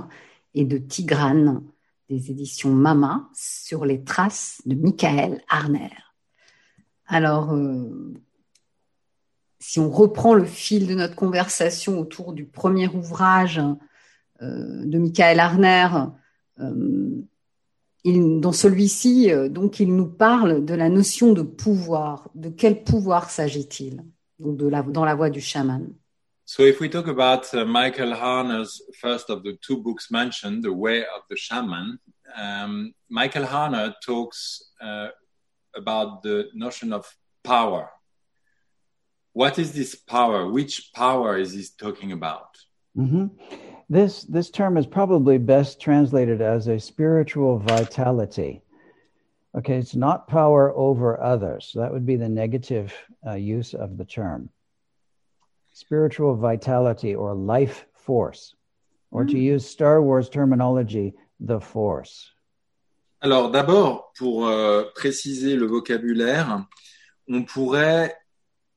et 0.55 0.65
de 0.65 0.79
Tigrane 0.79 1.61
des 2.09 2.31
éditions 2.31 2.71
Mama 2.71 3.29
sur 3.35 3.85
les 3.85 4.03
traces 4.03 4.59
de 4.65 4.73
Michael 4.73 5.43
Arner. 5.49 5.91
Alors, 7.05 7.53
euh, 7.53 8.15
si 9.59 9.79
on 9.79 9.91
reprend 9.91 10.33
le 10.33 10.45
fil 10.45 10.87
de 10.87 10.95
notre 10.95 11.15
conversation 11.15 11.99
autour 11.99 12.33
du 12.33 12.45
premier 12.45 12.87
ouvrage 12.87 13.61
euh, 14.41 14.83
de 14.83 14.97
Michael 14.97 15.39
Arner, 15.39 15.89
euh, 16.59 17.21
dans 18.13 18.51
celui-ci, 18.51 19.31
euh, 19.31 19.49
donc, 19.49 19.79
il 19.79 19.95
nous 19.95 20.07
parle 20.07 20.63
de 20.63 20.75
la 20.75 20.89
notion 20.89 21.33
de 21.33 21.41
pouvoir. 21.41 22.29
De 22.35 22.49
quel 22.49 22.83
pouvoir 22.83 23.29
s'agit-il? 23.29 24.03
Donc 24.39 24.57
de 24.57 24.67
la, 24.67 24.83
dans 24.83 25.05
la 25.05 25.15
voix 25.15 25.29
du 25.29 25.41
chaman 25.41 25.93
So 26.47 26.63
if 26.63 26.79
we 26.79 26.89
talk 26.89 27.07
about 27.07 27.51
uh, 27.53 27.65
Michael 27.65 28.13
Harner's 28.13 28.79
first 29.01 29.31
of 29.31 29.41
the 29.43 29.57
two 29.65 29.81
books 29.81 30.11
mentioned, 30.11 30.63
The 30.63 30.71
Way 30.71 30.99
of 30.99 31.23
the 31.27 31.35
Shaman, 31.35 31.97
um, 32.35 32.93
Michael 33.09 33.45
Harner 33.45 33.95
talks 34.05 34.71
uh, 34.79 35.07
about 35.75 36.21
the 36.21 36.49
notion 36.53 36.93
of 36.93 37.05
power. 37.43 37.89
What 39.33 39.57
is 39.57 39.73
this 39.73 39.95
power? 39.95 40.47
Which 40.47 40.91
power 40.93 41.39
is 41.39 41.53
he 41.53 41.65
talking 41.79 42.11
about? 42.11 42.67
Mm 42.95 43.09
-hmm. 43.09 43.29
This, 43.89 44.23
this 44.23 44.49
term 44.49 44.77
is 44.77 44.87
probably 44.87 45.37
best 45.37 45.79
translated 45.79 46.41
as 46.41 46.67
a 46.67 46.79
spiritual 46.79 47.59
vitality. 47.59 48.63
Okay, 49.55 49.77
it's 49.77 49.95
not 49.95 50.27
power 50.27 50.73
over 50.75 51.21
others. 51.21 51.71
That 51.75 51.93
would 51.93 52.05
be 52.05 52.15
the 52.15 52.27
negative 52.27 52.93
uh, 53.25 53.35
use 53.35 53.73
of 53.73 53.97
the 53.97 54.05
term. 54.05 54.49
Spiritual 55.73 56.35
vitality 56.35 57.13
or 57.13 57.35
life 57.35 57.85
force, 57.93 58.55
or 59.11 59.23
mm. 59.23 59.31
to 59.31 59.37
use 59.37 59.65
Star 59.65 60.01
Wars 60.01 60.29
terminology, 60.29 61.13
the 61.39 61.59
force. 61.59 62.31
Alors 63.21 63.49
d'abord, 63.49 64.11
pour 64.17 64.47
euh, 64.47 64.83
préciser 64.95 65.55
le 65.55 65.67
vocabulaire, 65.67 66.65
on 67.29 67.43
pourrait 67.43 68.15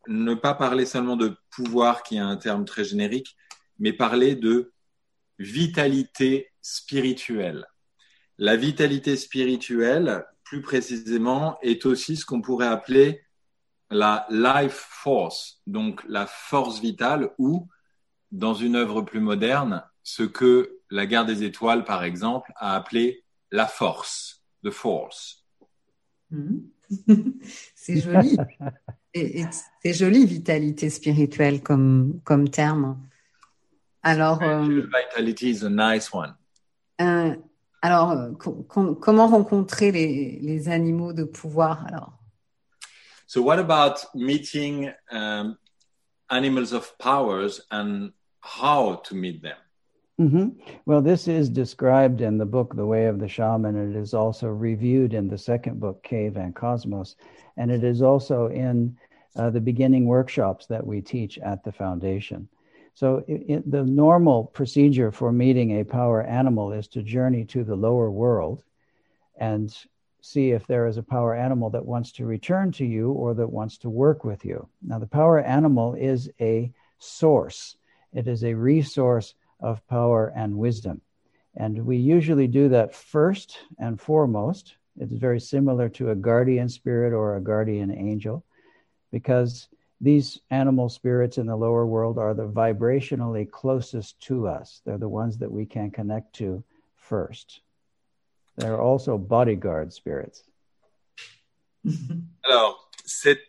ne 0.07 0.35
pas 0.35 0.55
parler 0.55 0.87
seulement 0.87 1.16
de 1.16 1.37
pouvoir, 1.51 2.03
qui 2.03 2.16
est 2.16 2.21
un 2.21 2.37
terme 2.37 2.64
très 2.64 2.85
générique, 2.85 3.37
mais 3.79 3.92
parler 3.92 4.37
de 4.37 4.73
vitalité 5.38 6.51
spirituelle. 6.61 7.66
La 8.38 8.57
vitalité 8.57 9.16
spirituelle, 9.16 10.24
plus 10.44 10.62
précisément, 10.62 11.59
est 11.62 11.87
aussi 11.87 12.16
ce 12.16 12.24
qu'on 12.24 12.40
pourrait 12.40 12.66
appeler 12.66 13.22
la 13.90 14.27
life 14.31 14.87
force, 14.90 15.61
donc 15.66 16.03
la 16.09 16.27
force 16.27 16.81
vitale 16.81 17.31
ou, 17.38 17.68
dans 18.31 18.55
une 18.55 18.77
œuvre 18.77 19.03
plus 19.03 19.20
moderne, 19.20 19.83
ce 20.03 20.22
que 20.22 20.79
la 20.90 21.07
guerre 21.07 21.27
des 21.27 21.42
étoiles, 21.42 21.85
par 21.85 22.05
exemple, 22.05 22.53
a 22.57 22.77
appelé 22.77 23.24
la 23.51 23.66
force, 23.66 24.44
the 24.64 24.70
force. 24.70 25.44
Hmm. 26.31 26.61
c'est 27.74 28.01
joli. 28.01 28.37
C'est 29.83 29.94
joli, 29.94 30.27
vitalité 30.27 30.90
spirituelle 30.90 31.62
comme, 31.62 32.20
comme 32.24 32.51
terme. 32.51 33.01
Alors, 34.03 34.43
euh, 34.43 34.83
vitality 34.87 35.51
is 35.51 35.65
a 35.65 35.71
nice 35.71 36.13
one. 36.13 36.35
Euh, 37.01 37.35
alors, 37.83 38.13
euh, 38.13 38.33
com 38.33 38.97
comment 38.97 39.27
rencontrer 39.27 39.91
les, 39.93 40.39
les, 40.41 40.69
animaux 40.69 41.13
de 41.13 41.25
pouvoir 41.25 41.87
alors 41.87 42.13
So, 43.27 43.43
what 43.43 43.59
about 43.59 44.05
meeting 44.15 44.91
um, 45.11 45.57
animals 46.31 46.73
of 46.73 46.97
powers 46.99 47.61
and 47.71 48.13
how 48.41 48.97
to 49.05 49.15
meet 49.15 49.43
them? 49.43 49.57
Mm 50.19 50.31
-hmm. 50.31 50.51
Well, 50.87 51.03
this 51.03 51.29
is 51.29 51.49
described 51.51 52.21
in 52.21 52.39
the 52.39 52.47
book 52.47 52.75
The 52.75 52.87
Way 52.87 53.09
of 53.09 53.19
the 53.19 53.29
Shaman. 53.29 53.77
It 53.77 53.97
is 53.97 54.15
also 54.15 54.49
reviewed 54.49 55.13
in 55.13 55.29
the 55.29 55.39
second 55.39 55.79
book, 55.79 56.03
Cave 56.03 56.41
and 56.41 56.55
Cosmos, 56.55 57.17
and 57.57 57.71
it 57.71 57.83
is 57.83 58.03
also 58.03 58.49
in 58.49 58.99
uh, 59.37 59.51
the 59.51 59.61
beginning 59.61 60.07
workshops 60.07 60.67
that 60.67 60.87
we 60.87 61.03
teach 61.03 61.39
at 61.39 61.63
the 61.63 61.73
foundation. 61.73 62.49
So 62.99 63.23
it, 63.29 63.45
it, 63.49 63.71
the 63.71 63.85
normal 63.85 64.47
procedure 64.47 65.13
for 65.13 65.31
meeting 65.31 65.79
a 65.79 65.85
power 65.85 66.21
animal 66.21 66.73
is 66.73 66.89
to 66.89 67.01
journey 67.01 67.45
to 67.45 67.63
the 67.63 67.77
lower 67.77 68.11
world 68.11 68.65
and 69.37 69.73
see 70.21 70.51
if 70.51 70.67
there 70.67 70.89
is 70.89 70.97
a 70.97 71.03
power 71.05 71.33
animal 71.33 71.71
that 71.71 71.87
wants 71.87 72.11
to 72.15 72.27
return 72.27 72.73
to 72.73 72.85
you 72.85 73.13
or 73.13 73.35
that 73.35 73.53
wants 73.53 73.79
to 73.79 73.89
work 73.89 74.25
with 74.25 74.45
you. 74.45 74.69
Now, 74.83 74.99
the 74.99 75.07
power 75.07 75.39
animal 75.39 75.95
is 75.95 76.29
a 76.41 76.73
source, 76.99 77.77
it 78.13 78.27
is 78.27 78.43
a 78.43 78.55
resource 78.55 79.35
of 79.61 79.87
power 79.87 80.33
and 80.35 80.59
wisdom. 80.59 81.01
And 81.55 81.87
we 81.87 81.99
usually 81.99 82.49
do 82.49 82.69
that 82.71 82.97
first 82.97 83.59
and 83.79 84.01
foremost 84.01 84.75
It's 84.99 85.13
very 85.13 85.39
similar 85.39 85.89
to 85.91 86.11
a 86.11 86.17
guardian 86.17 86.69
spirit 86.69 87.13
or 87.13 87.37
a 87.37 87.41
guardian 87.41 87.93
angel 87.93 88.45
because 89.13 89.69
these 90.01 90.41
animal 90.51 90.89
spirits 90.89 91.39
in 91.39 91.47
the 91.47 91.57
lower 91.57 91.87
world 91.87 92.19
are 92.19 92.35
the 92.35 92.47
vibrationally 92.47 93.51
closest 93.51 94.21
to 94.21 94.47
us. 94.47 94.81
They're 94.85 94.99
the 94.99 95.09
ones 95.09 95.39
that 95.39 95.51
we 95.51 95.67
can 95.67 95.91
connect 95.91 96.35
to 96.37 96.63
first. 96.97 97.61
They're 98.57 98.81
also 98.81 99.19
bodyguard 99.19 99.93
spirits. 99.93 100.45
Alors, 102.45 102.91
cette 103.05 103.41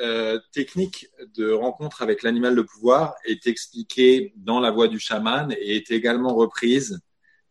euh, 0.00 0.40
technique 0.52 1.06
de 1.36 1.52
rencontre 1.52 2.02
avec 2.02 2.22
l'animal 2.22 2.54
de 2.54 2.62
pouvoir 2.62 3.14
est 3.24 3.46
expliquée 3.46 4.32
dans 4.36 4.60
la 4.60 4.70
voix 4.70 4.88
du 4.88 4.98
chaman 4.98 5.52
et 5.52 5.76
est 5.76 5.90
également 5.90 6.34
reprise 6.34 7.00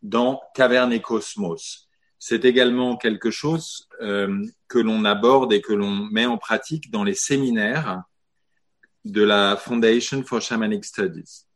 dans 0.02 0.40
Caverne 0.54 0.92
et 0.92 1.00
Cosmos. 1.00 1.88
C'est 2.18 2.44
également 2.44 2.96
quelque 2.96 3.30
chose 3.30 3.88
euh, 4.00 4.44
que 4.68 4.78
l'on 4.78 5.04
aborde 5.04 5.52
et 5.52 5.60
que 5.60 5.72
l'on 5.72 5.90
met 5.90 6.26
en 6.26 6.38
pratique 6.38 6.90
dans 6.90 7.04
les 7.04 7.14
séminaires 7.14 8.02
de 9.04 9.22
la 9.22 9.56
Foundation 9.56 10.22
for 10.22 10.40
Shamanic 10.40 10.84
Studies. 10.84 11.46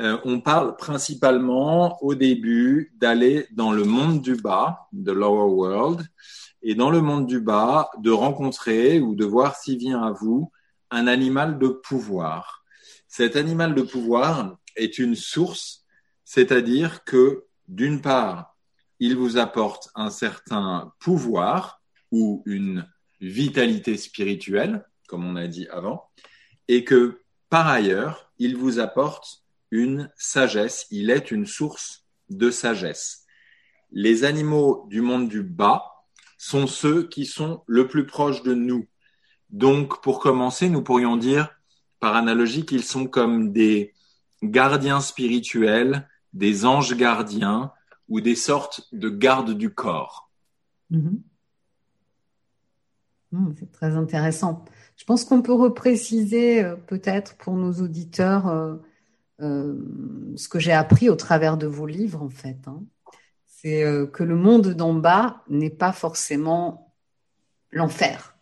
Euh, 0.00 0.18
on 0.24 0.40
parle 0.40 0.76
principalement 0.76 2.02
au 2.02 2.14
début 2.14 2.92
d'aller 2.96 3.46
dans 3.52 3.72
le 3.72 3.84
monde 3.84 4.22
du 4.22 4.34
bas, 4.34 4.88
the 4.92 5.10
lower 5.10 5.52
world, 5.52 6.06
et 6.62 6.74
dans 6.74 6.90
le 6.90 7.00
monde 7.00 7.26
du 7.26 7.40
bas, 7.40 7.90
de 7.98 8.10
rencontrer 8.10 9.00
ou 9.00 9.14
de 9.14 9.24
voir 9.24 9.54
s'il 9.54 9.78
vient 9.78 10.02
à 10.02 10.10
vous 10.10 10.50
un 10.90 11.06
animal 11.06 11.58
de 11.58 11.68
pouvoir. 11.68 12.64
Cet 13.06 13.36
animal 13.36 13.74
de 13.74 13.82
pouvoir 13.82 14.56
est 14.74 14.98
une 14.98 15.14
source, 15.14 15.84
c'est-à-dire 16.24 17.04
que 17.04 17.44
d'une 17.68 18.00
part, 18.00 18.56
il 18.98 19.16
vous 19.16 19.36
apporte 19.36 19.90
un 19.94 20.10
certain 20.10 20.92
pouvoir 20.98 21.80
ou 22.10 22.42
une 22.46 22.88
vitalité 23.20 23.96
spirituelle, 23.96 24.84
comme 25.06 25.24
on 25.24 25.36
a 25.36 25.46
dit 25.46 25.68
avant, 25.68 26.08
et 26.68 26.84
que 26.84 27.20
par 27.50 27.68
ailleurs, 27.68 28.32
il 28.38 28.56
vous 28.56 28.78
apporte 28.78 29.44
une 29.70 30.10
sagesse, 30.16 30.86
il 30.90 31.10
est 31.10 31.30
une 31.30 31.46
source 31.46 32.04
de 32.30 32.50
sagesse. 32.50 33.24
Les 33.90 34.24
animaux 34.24 34.86
du 34.88 35.00
monde 35.00 35.28
du 35.28 35.42
bas 35.42 35.84
sont 36.38 36.66
ceux 36.66 37.06
qui 37.08 37.26
sont 37.26 37.62
le 37.66 37.86
plus 37.86 38.06
proches 38.06 38.42
de 38.42 38.54
nous. 38.54 38.86
Donc, 39.50 40.02
pour 40.02 40.20
commencer, 40.20 40.68
nous 40.68 40.82
pourrions 40.82 41.16
dire, 41.16 41.48
par 42.00 42.16
analogie, 42.16 42.66
qu'ils 42.66 42.84
sont 42.84 43.06
comme 43.06 43.52
des 43.52 43.94
gardiens 44.42 45.00
spirituels, 45.00 46.08
des 46.32 46.66
anges 46.66 46.96
gardiens 46.96 47.72
ou 48.08 48.20
des 48.20 48.36
sortes 48.36 48.88
de 48.92 49.08
gardes 49.08 49.52
du 49.52 49.72
corps. 49.72 50.30
Mhm. 50.90 51.22
Hmm, 53.32 53.52
c'est 53.58 53.72
très 53.72 53.96
intéressant. 53.96 54.64
Je 54.96 55.04
pense 55.04 55.24
qu'on 55.24 55.42
peut 55.42 55.52
repréciser 55.52 56.62
euh, 56.62 56.76
peut-être 56.76 57.36
pour 57.36 57.54
nos 57.54 57.72
auditeurs 57.82 58.48
euh, 58.48 58.76
euh, 59.40 59.74
ce 60.36 60.48
que 60.48 60.58
j'ai 60.58 60.72
appris 60.72 61.08
au 61.08 61.16
travers 61.16 61.56
de 61.56 61.66
vos 61.66 61.86
livres, 61.86 62.22
en 62.22 62.30
fait. 62.30 62.58
Hein. 62.66 62.82
C'est 63.46 63.82
que 64.12 64.22
le 64.22 64.36
monde 64.36 64.74
d'en 64.74 64.92
bas 64.92 65.42
n'est 65.48 65.70
pas 65.70 65.92
forcément 65.92 66.92
l'enfer, 67.72 68.36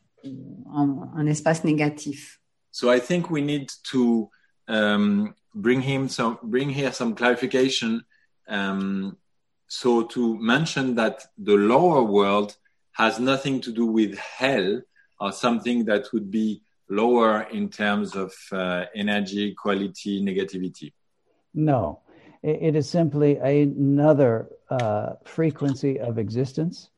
un, 0.74 1.26
espace 1.26 1.62
négatif. 1.62 2.40
So 2.72 2.92
I 2.92 2.98
think 2.98 3.30
we 3.30 3.40
need 3.40 3.68
to 3.92 4.30
um, 4.66 5.32
bring 5.54 5.80
him 5.80 6.08
some, 6.08 6.38
bring 6.42 6.70
here 6.70 6.92
some 6.92 7.14
clarification. 7.14 8.04
Um, 8.48 9.16
so 9.68 10.02
to 10.02 10.36
mention 10.40 10.96
that 10.96 11.30
the 11.38 11.56
lower 11.56 12.02
world 12.02 12.56
has 12.98 13.20
nothing 13.20 13.60
to 13.60 13.70
do 13.70 13.86
with 13.86 14.18
hell 14.18 14.82
or 15.22 15.30
something 15.30 15.84
that 15.84 16.12
would 16.12 16.30
be 16.30 16.60
lower 16.88 17.42
in 17.52 17.68
terms 17.68 18.16
of 18.16 18.34
uh, 18.50 18.84
energy, 18.94 19.54
quality, 19.54 20.20
negativity. 20.20 20.92
No, 21.54 22.00
it 22.42 22.74
is 22.74 22.88
simply 22.88 23.36
another 23.36 24.48
uh, 24.68 25.14
frequency 25.24 26.00
of 26.00 26.18
existence 26.18 26.90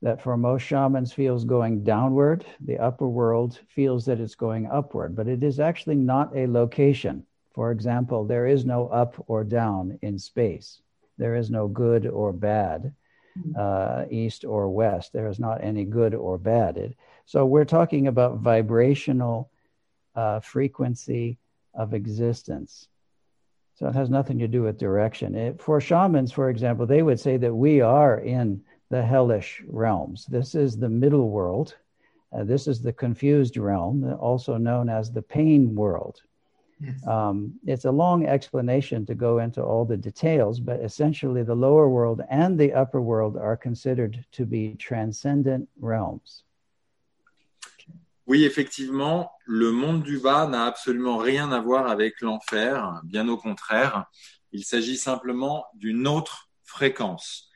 that 0.00 0.22
for 0.22 0.36
most 0.36 0.62
shamans 0.62 1.12
feels 1.12 1.44
going 1.44 1.82
downward. 1.82 2.44
The 2.60 2.78
upper 2.78 3.08
world 3.08 3.58
feels 3.68 4.04
that 4.06 4.20
it's 4.20 4.36
going 4.36 4.66
upward, 4.66 5.16
but 5.16 5.26
it 5.26 5.42
is 5.42 5.58
actually 5.58 5.96
not 5.96 6.36
a 6.36 6.46
location. 6.46 7.26
For 7.52 7.72
example, 7.72 8.24
there 8.24 8.46
is 8.46 8.64
no 8.64 8.88
up 8.88 9.22
or 9.26 9.44
down 9.44 9.98
in 10.02 10.18
space. 10.18 10.80
There 11.18 11.34
is 11.34 11.50
no 11.50 11.68
good 11.68 12.06
or 12.06 12.32
bad, 12.32 12.94
hmm. 13.34 13.52
uh, 13.58 14.04
east 14.10 14.44
or 14.44 14.70
west. 14.70 15.12
There 15.12 15.28
is 15.28 15.38
not 15.38 15.62
any 15.62 15.84
good 15.84 16.14
or 16.14 16.38
bad. 16.38 16.76
It, 16.76 16.96
so 17.32 17.46
we're 17.46 17.64
talking 17.64 18.08
about 18.08 18.40
vibrational 18.40 19.50
uh, 20.14 20.38
frequency 20.40 21.38
of 21.72 21.94
existence. 21.94 22.88
So 23.74 23.86
it 23.86 23.94
has 23.94 24.10
nothing 24.10 24.38
to 24.40 24.46
do 24.46 24.64
with 24.64 24.76
direction. 24.76 25.34
It, 25.34 25.58
for 25.58 25.80
shamans, 25.80 26.30
for 26.30 26.50
example, 26.50 26.84
they 26.84 27.02
would 27.02 27.18
say 27.18 27.38
that 27.38 27.54
we 27.54 27.80
are 27.80 28.20
in 28.20 28.60
the 28.90 29.02
hellish 29.02 29.62
realms. 29.66 30.26
This 30.26 30.54
is 30.54 30.76
the 30.76 30.90
middle 30.90 31.30
world. 31.30 31.74
Uh, 32.34 32.44
this 32.44 32.66
is 32.66 32.82
the 32.82 32.92
confused 32.92 33.56
realm, 33.56 34.12
also 34.20 34.58
known 34.58 34.90
as 34.90 35.10
the 35.10 35.22
pain 35.22 35.74
world. 35.74 36.20
Yes. 36.80 37.06
Um, 37.06 37.54
it's 37.64 37.86
a 37.86 37.90
long 37.90 38.26
explanation 38.26 39.06
to 39.06 39.14
go 39.14 39.38
into 39.38 39.62
all 39.62 39.86
the 39.86 39.96
details, 39.96 40.60
but 40.60 40.80
essentially, 40.80 41.44
the 41.44 41.54
lower 41.54 41.88
world 41.88 42.20
and 42.28 42.60
the 42.60 42.74
upper 42.74 43.00
world 43.00 43.38
are 43.38 43.56
considered 43.56 44.22
to 44.32 44.44
be 44.44 44.74
transcendent 44.74 45.66
realms. 45.80 46.44
Oui, 48.32 48.44
effectivement, 48.44 49.30
le 49.44 49.72
monde 49.72 50.02
du 50.02 50.18
bas 50.18 50.46
n'a 50.46 50.64
absolument 50.64 51.18
rien 51.18 51.52
à 51.52 51.60
voir 51.60 51.88
avec 51.88 52.22
l'enfer, 52.22 52.98
bien 53.04 53.28
au 53.28 53.36
contraire. 53.36 54.06
Il 54.52 54.64
s'agit 54.64 54.96
simplement 54.96 55.66
d'une 55.74 56.08
autre 56.08 56.48
fréquence. 56.64 57.50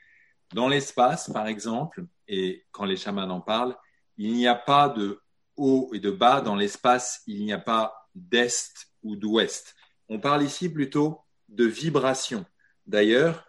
Dans 0.53 0.69
l'espace, 0.69 1.33
par 1.33 1.47
exemple, 1.47 2.05
et 2.29 2.67
quand 2.73 2.85
les 2.85 2.99
chamans 2.99 3.23
en 3.23 3.41
parlent, 3.41 3.75
il 4.19 4.35
n'y 4.35 4.47
a 4.47 4.55
pas 4.55 4.91
de 4.91 5.23
haut 5.57 5.89
et 5.95 5.99
de 5.99 6.11
bas. 6.11 6.43
Dans 6.43 6.57
l'espace, 6.57 7.23
il 7.27 7.43
n'y 7.43 7.55
a 7.55 7.59
pas 7.59 7.95
d'est 8.15 8.75
ou 9.03 9.17
d'ouest. 9.17 9.77
On 10.11 10.21
parle 10.21 10.43
ici 10.43 10.69
plutôt 10.69 11.23
de 11.49 11.65
vibration. 11.65 12.45
D'ailleurs, 12.85 13.47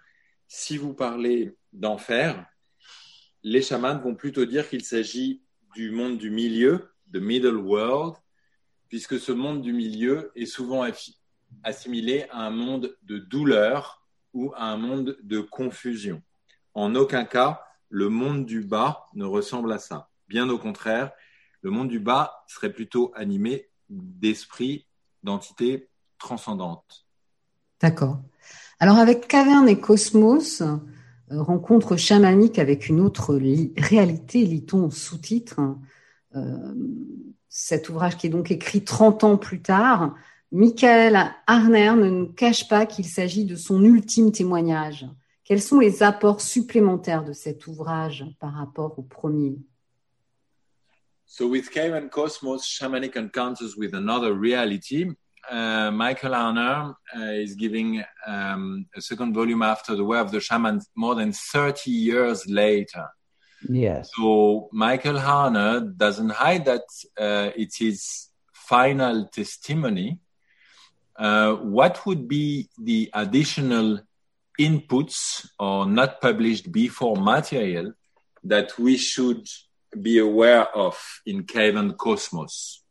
si 0.47 0.77
vous 0.77 0.93
parlez 0.93 1.57
d'enfer, 1.73 2.45
les 3.43 3.61
chamans 3.61 3.99
vont 3.99 4.15
plutôt 4.15 4.45
dire 4.45 4.69
qu'il 4.69 4.85
s'agit 4.85 5.43
du 5.75 5.91
monde 5.91 6.17
du 6.17 6.29
milieu, 6.29 6.93
the 7.13 7.17
middle 7.17 7.57
world, 7.57 8.15
puisque 8.89 9.19
ce 9.19 9.31
monde 9.31 9.61
du 9.61 9.73
milieu 9.73 10.31
est 10.35 10.45
souvent 10.45 10.85
assimilé 11.63 12.25
à 12.31 12.45
un 12.45 12.49
monde 12.49 12.95
de 13.03 13.17
douleur 13.17 14.05
ou 14.33 14.53
à 14.55 14.65
un 14.65 14.77
monde 14.77 15.17
de 15.23 15.39
confusion. 15.39 16.21
En 16.73 16.95
aucun 16.95 17.25
cas, 17.25 17.63
le 17.89 18.09
monde 18.09 18.45
du 18.45 18.61
bas 18.61 19.07
ne 19.13 19.25
ressemble 19.25 19.71
à 19.71 19.79
ça. 19.79 20.09
Bien 20.27 20.49
au 20.49 20.57
contraire, 20.57 21.11
le 21.61 21.71
monde 21.71 21.87
du 21.87 21.99
bas 21.99 22.43
serait 22.47 22.71
plutôt 22.71 23.11
animé 23.15 23.69
d'esprit 23.89 24.85
d'entité 25.23 25.89
transcendante. 26.19 27.05
D'accord. 27.81 28.19
Alors 28.79 28.97
avec 28.97 29.27
Caverne 29.27 29.67
et 29.69 29.79
Cosmos, 29.79 30.61
euh, 30.61 30.77
rencontre 31.29 31.97
chamanique 31.97 32.59
avec 32.59 32.89
une 32.89 32.99
autre 32.99 33.35
réalité, 33.77 34.43
lit-on 34.45 34.89
sous-titre, 34.89 35.59
euh, 35.59 35.73
cet 37.49 37.89
ouvrage 37.89 38.17
qui 38.17 38.27
est 38.27 38.31
donc 38.31 38.51
écrit 38.51 38.83
30 38.83 39.23
ans 39.23 39.37
plus 39.37 39.61
tard, 39.61 40.15
Michael 40.51 41.33
Arner 41.45 41.91
ne 41.91 42.09
nous 42.09 42.27
cache 42.27 42.67
pas 42.67 42.85
qu'il 42.85 43.05
s'agit 43.05 43.45
de 43.45 43.55
son 43.55 43.83
ultime 43.83 44.31
témoignage. 44.31 45.05
Quels 45.43 45.61
sont 45.61 45.79
les 45.79 46.03
apports 46.03 46.41
supplémentaires 46.41 47.23
de 47.23 47.33
cet 47.33 47.67
ouvrage 47.67 48.25
par 48.39 48.53
rapport 48.53 48.97
au 48.99 49.01
premier? 49.01 49.57
So 51.25 51.47
with 51.47 51.69
Cave 51.69 51.93
and 51.93 52.09
Cosmos, 52.09 52.65
Shamanic 52.65 53.17
Encounters 53.17 53.75
with 53.77 53.93
Another 53.93 54.33
Reality, 54.33 55.11
uh, 55.49 55.91
Michael 55.91 56.33
Arner 56.33 56.93
uh, 57.15 57.19
is 57.19 57.55
giving 57.55 58.01
um, 58.25 58.85
a 58.95 59.01
second 59.01 59.33
volume 59.33 59.61
after 59.61 59.95
The 59.95 60.03
Way 60.03 60.19
of 60.19 60.31
the 60.31 60.39
Shaman 60.39 60.81
more 60.95 61.15
than 61.15 61.33
30 61.33 61.91
years 61.91 62.47
later. 62.47 63.07
Yes. 63.67 64.11
So 64.15 64.69
Michael 64.71 65.15
Harner 65.15 65.95
doesn't 65.95 66.29
hide 66.31 66.65
that 66.65 66.83
uh, 67.17 67.51
it's 67.55 67.77
his 67.77 68.29
final 68.53 69.27
testimony. 69.27 70.19
Uh, 71.15 71.53
what 71.55 72.05
would 72.05 72.27
be 72.27 72.69
the 72.77 73.09
additional 73.13 73.99
inputs 74.59 75.47
or 75.59 75.85
not 75.85 76.21
published 76.21 76.71
before 76.71 77.15
material 77.15 77.93
that 78.43 78.77
we 78.77 78.97
should 78.97 79.47
be 80.01 80.19
aware 80.19 80.67
of 80.75 80.97
in 81.25 81.43
Cave 81.43 81.75
and 81.75 81.97
Cosmos? 81.97 82.83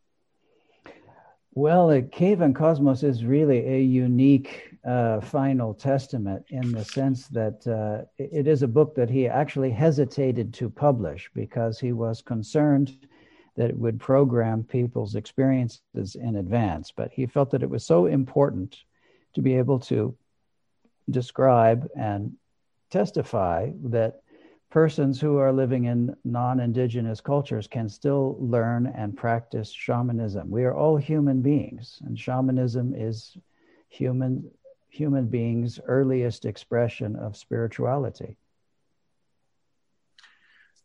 Well, 1.56 2.02
Cave 2.12 2.42
and 2.42 2.54
Cosmos 2.54 3.02
is 3.02 3.24
really 3.24 3.66
a 3.66 3.80
unique 3.80 4.76
uh, 4.84 5.22
final 5.22 5.72
testament 5.72 6.44
in 6.50 6.70
the 6.70 6.84
sense 6.84 7.28
that 7.28 7.66
uh, 7.66 8.04
it 8.18 8.46
is 8.46 8.62
a 8.62 8.68
book 8.68 8.94
that 8.96 9.08
he 9.08 9.26
actually 9.26 9.70
hesitated 9.70 10.52
to 10.52 10.68
publish 10.68 11.30
because 11.32 11.80
he 11.80 11.92
was 11.92 12.20
concerned 12.20 13.08
that 13.56 13.70
it 13.70 13.78
would 13.78 13.98
program 13.98 14.64
people's 14.64 15.14
experiences 15.14 16.14
in 16.14 16.36
advance. 16.36 16.92
But 16.94 17.10
he 17.10 17.24
felt 17.24 17.50
that 17.52 17.62
it 17.62 17.70
was 17.70 17.86
so 17.86 18.04
important 18.04 18.76
to 19.32 19.40
be 19.40 19.56
able 19.56 19.78
to 19.80 20.14
describe 21.08 21.88
and 21.96 22.34
testify 22.90 23.70
that 23.84 24.20
persons 24.76 25.18
who 25.18 25.38
are 25.38 25.54
living 25.54 25.86
in 25.86 26.14
non 26.24 26.60
indigenous 26.60 27.18
cultures 27.22 27.66
can 27.66 27.88
still 27.88 28.36
learn 28.38 28.86
and 28.94 29.16
practice 29.16 29.70
shamanism. 29.72 30.50
We 30.50 30.64
are 30.64 30.74
all 30.74 30.98
human 30.98 31.40
beings, 31.40 31.98
and 32.04 32.14
shamanism 32.18 32.92
is 32.94 33.38
human, 33.88 34.50
human 34.90 35.28
beings' 35.28 35.80
earliest 35.86 36.44
expression 36.44 37.16
of 37.16 37.38
spirituality. 37.38 38.36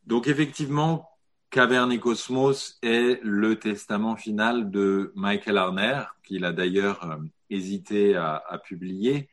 Donc, 0.08 0.28
effectivement, 0.28 1.10
Caverne 1.50 1.92
et 1.92 2.00
Cosmos 2.00 2.78
est 2.82 3.20
le 3.22 3.60
testament 3.60 4.16
final 4.16 4.72
de 4.72 5.12
Michael 5.16 5.58
Arner, 5.58 6.04
qu'il 6.24 6.46
a 6.46 6.54
d'ailleurs 6.54 7.04
euh, 7.04 7.18
hésité 7.50 8.16
à, 8.16 8.42
à, 8.48 8.58
publier, 8.58 9.28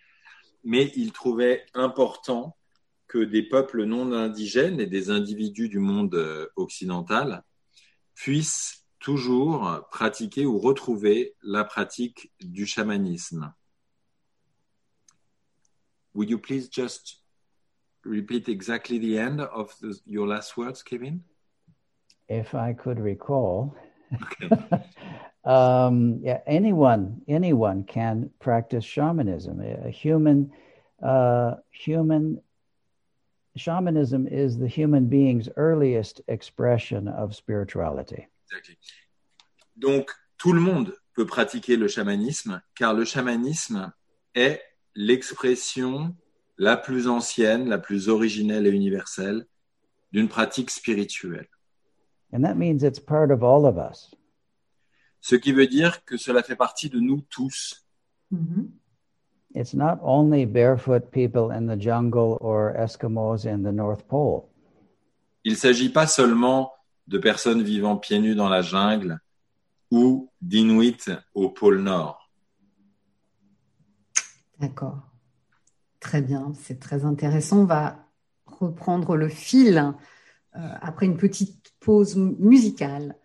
mais 0.65 0.91
il 0.97 1.13
trouvait 1.13 1.65
important 1.75 2.57
que 3.09 3.25
des 3.25 3.43
peuples 3.43 3.85
non 3.85 4.13
indigènes 4.13 4.81
et 4.81 4.87
des 4.87 5.11
individus 5.11 5.69
du 5.69 5.79
monde 5.79 6.15
euh, 6.15 6.47
occidental 6.57 7.43
puissent 8.15 8.87
toujours 9.01 9.87
pratiquer 9.91 10.45
ou 10.45 10.59
retrouver 10.59 11.35
la 11.43 11.65
pratique 11.65 12.33
du 12.41 12.67
chamanisme. 12.67 13.53
Would 16.15 16.31
you 16.31 16.39
please 16.39 16.69
just 16.69 17.23
repeat 18.05 18.49
exactly 18.49 18.99
the 18.99 19.19
end 19.19 19.41
of 19.41 19.73
the, 19.81 19.95
your 20.07 20.27
last 20.27 20.57
words, 20.57 20.83
Kevin? 20.83 21.23
If 22.29 22.55
I 22.55 22.73
could 22.75 22.99
recall. 22.99 23.75
Okay. 24.13 24.51
um, 25.45 26.19
yeah, 26.23 26.41
anyone, 26.47 27.23
anyone 27.29 27.85
can 27.85 28.31
practice 28.41 28.85
shamanism. 28.85 29.61
A 29.61 29.91
human, 29.91 30.51
uh, 31.03 31.55
human 31.71 32.41
shamanism 33.59 34.27
is 34.27 34.59
the 34.59 34.69
human 34.69 35.09
being's 35.09 35.49
earliest 35.57 36.21
expression 36.29 37.09
of 37.09 37.35
spirituality. 37.35 38.27
Exactly. 38.47 38.77
Donc, 39.77 40.11
tout 40.39 40.53
le 40.53 40.61
monde 40.61 40.95
peut 41.15 41.27
pratiquer 41.27 41.77
le 41.77 41.89
chamanisme, 41.89 42.63
car 42.75 42.95
le 42.95 43.05
chamanisme 43.05 43.93
est 44.35 44.63
l'expression 44.95 46.17
la 46.57 46.77
plus 46.77 47.09
ancienne, 47.09 47.69
la 47.69 47.79
plus 47.79 48.09
originelle 48.09 48.67
et 48.67 48.71
universelle 48.71 49.47
d'une 50.13 50.29
pratique 50.29 50.71
spirituelle. 50.71 51.49
And 52.33 52.43
that 52.43 52.57
means 52.57 52.83
it's 52.83 53.01
part 53.01 53.31
of 53.31 53.43
all 53.43 53.65
of 53.67 53.77
us. 53.79 54.15
Ce 55.21 55.35
qui 55.35 55.53
veut 55.53 55.67
dire 55.67 56.05
que 56.05 56.17
cela 56.17 56.43
fait 56.43 56.57
partie 56.57 56.89
de 56.89 57.01
nous 57.01 57.23
tous. 57.29 57.87
Mm 58.31 58.39
-hmm. 58.39 58.71
It's 59.55 59.75
not 59.75 59.99
only 60.03 60.45
barefoot 60.45 61.11
people 61.11 61.51
in 61.51 61.67
the 61.67 61.77
jungle 61.77 62.37
or 62.41 62.75
Eskimos 62.79 63.47
in 63.47 63.63
the 63.63 63.73
North 63.73 64.07
Pole. 64.07 64.49
Il 65.45 65.57
s'agit 65.57 65.91
pas 65.91 66.07
seulement 66.07 66.73
de 67.07 67.19
personnes 67.19 67.63
vivant 67.63 67.97
pieds 67.97 68.21
nus 68.21 68.35
dans 68.35 68.51
la 68.51 68.61
jungle 68.61 69.21
ou 69.91 70.31
d'Inuits 70.43 71.11
au 71.35 71.49
pôle 71.49 71.81
Nord. 71.81 72.31
D'accord. 74.61 74.99
Très 76.01 76.21
bien, 76.21 76.53
c'est 76.55 76.79
très 76.79 77.05
intéressant. 77.05 77.61
On 77.61 77.65
va 77.65 78.07
reprendre 78.47 79.17
le 79.17 79.29
fil 79.29 79.79
euh, 80.57 80.61
après 80.81 81.07
une 81.07 81.17
petite 81.17 81.73
pause 81.81 82.17
musicale. 82.17 83.17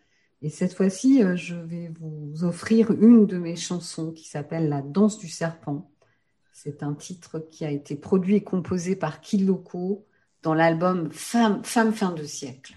Et 0.41 0.49
cette 0.49 0.73
fois-ci, 0.73 1.23
euh, 1.23 1.35
je 1.35 1.55
vais 1.55 1.91
vous 1.99 2.43
offrir 2.43 2.91
une 2.91 3.25
de 3.25 3.37
mes 3.37 3.55
chansons 3.55 4.11
qui 4.11 4.27
s'appelle 4.27 4.69
La 4.69 4.81
danse 4.81 5.17
du 5.17 5.27
serpent. 5.27 5.89
C'est 6.53 6.83
un 6.83 6.93
titre 6.93 7.39
qui 7.39 7.65
a 7.65 7.71
été 7.71 7.95
produit 7.95 8.35
et 8.35 8.43
composé 8.43 8.95
par 8.95 9.21
Kiloko 9.21 10.05
dans 10.43 10.53
l'album 10.53 11.11
Femme, 11.11 11.63
Femme 11.63 11.93
fin 11.93 12.11
de 12.11 12.23
siècle. 12.23 12.75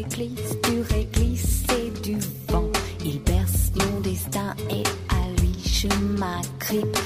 réglisse, 0.00 0.56
du 0.62 0.80
réglisse 0.94 1.62
et 1.76 1.90
du 2.00 2.16
vent. 2.48 2.70
Il 3.04 3.20
berce 3.20 3.70
mon 3.76 4.00
destin 4.00 4.54
et 4.70 4.82
à 5.08 5.40
lui 5.40 5.52
je 5.62 5.88
m'agrippe. 6.18 6.96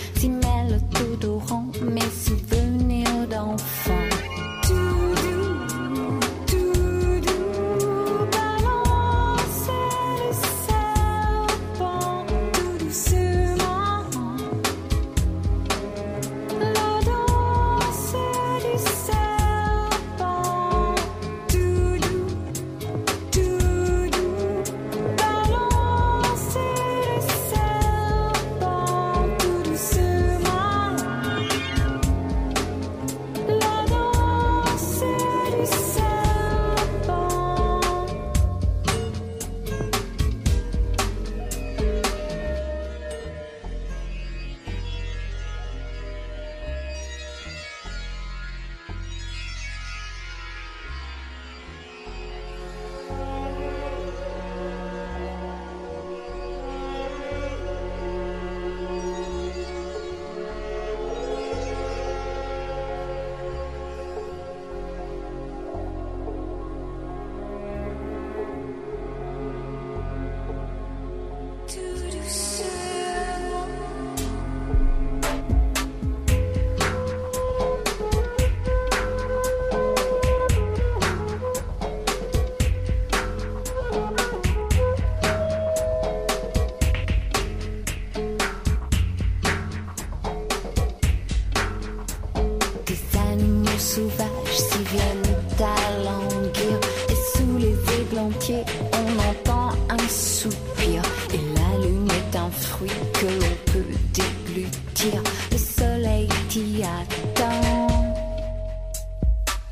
T'y 106.54 106.84
attend. 106.84 107.88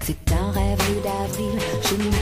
C'est 0.00 0.32
un 0.32 0.50
rêve 0.50 1.02
d'avril, 1.04 1.56
je 1.84 2.21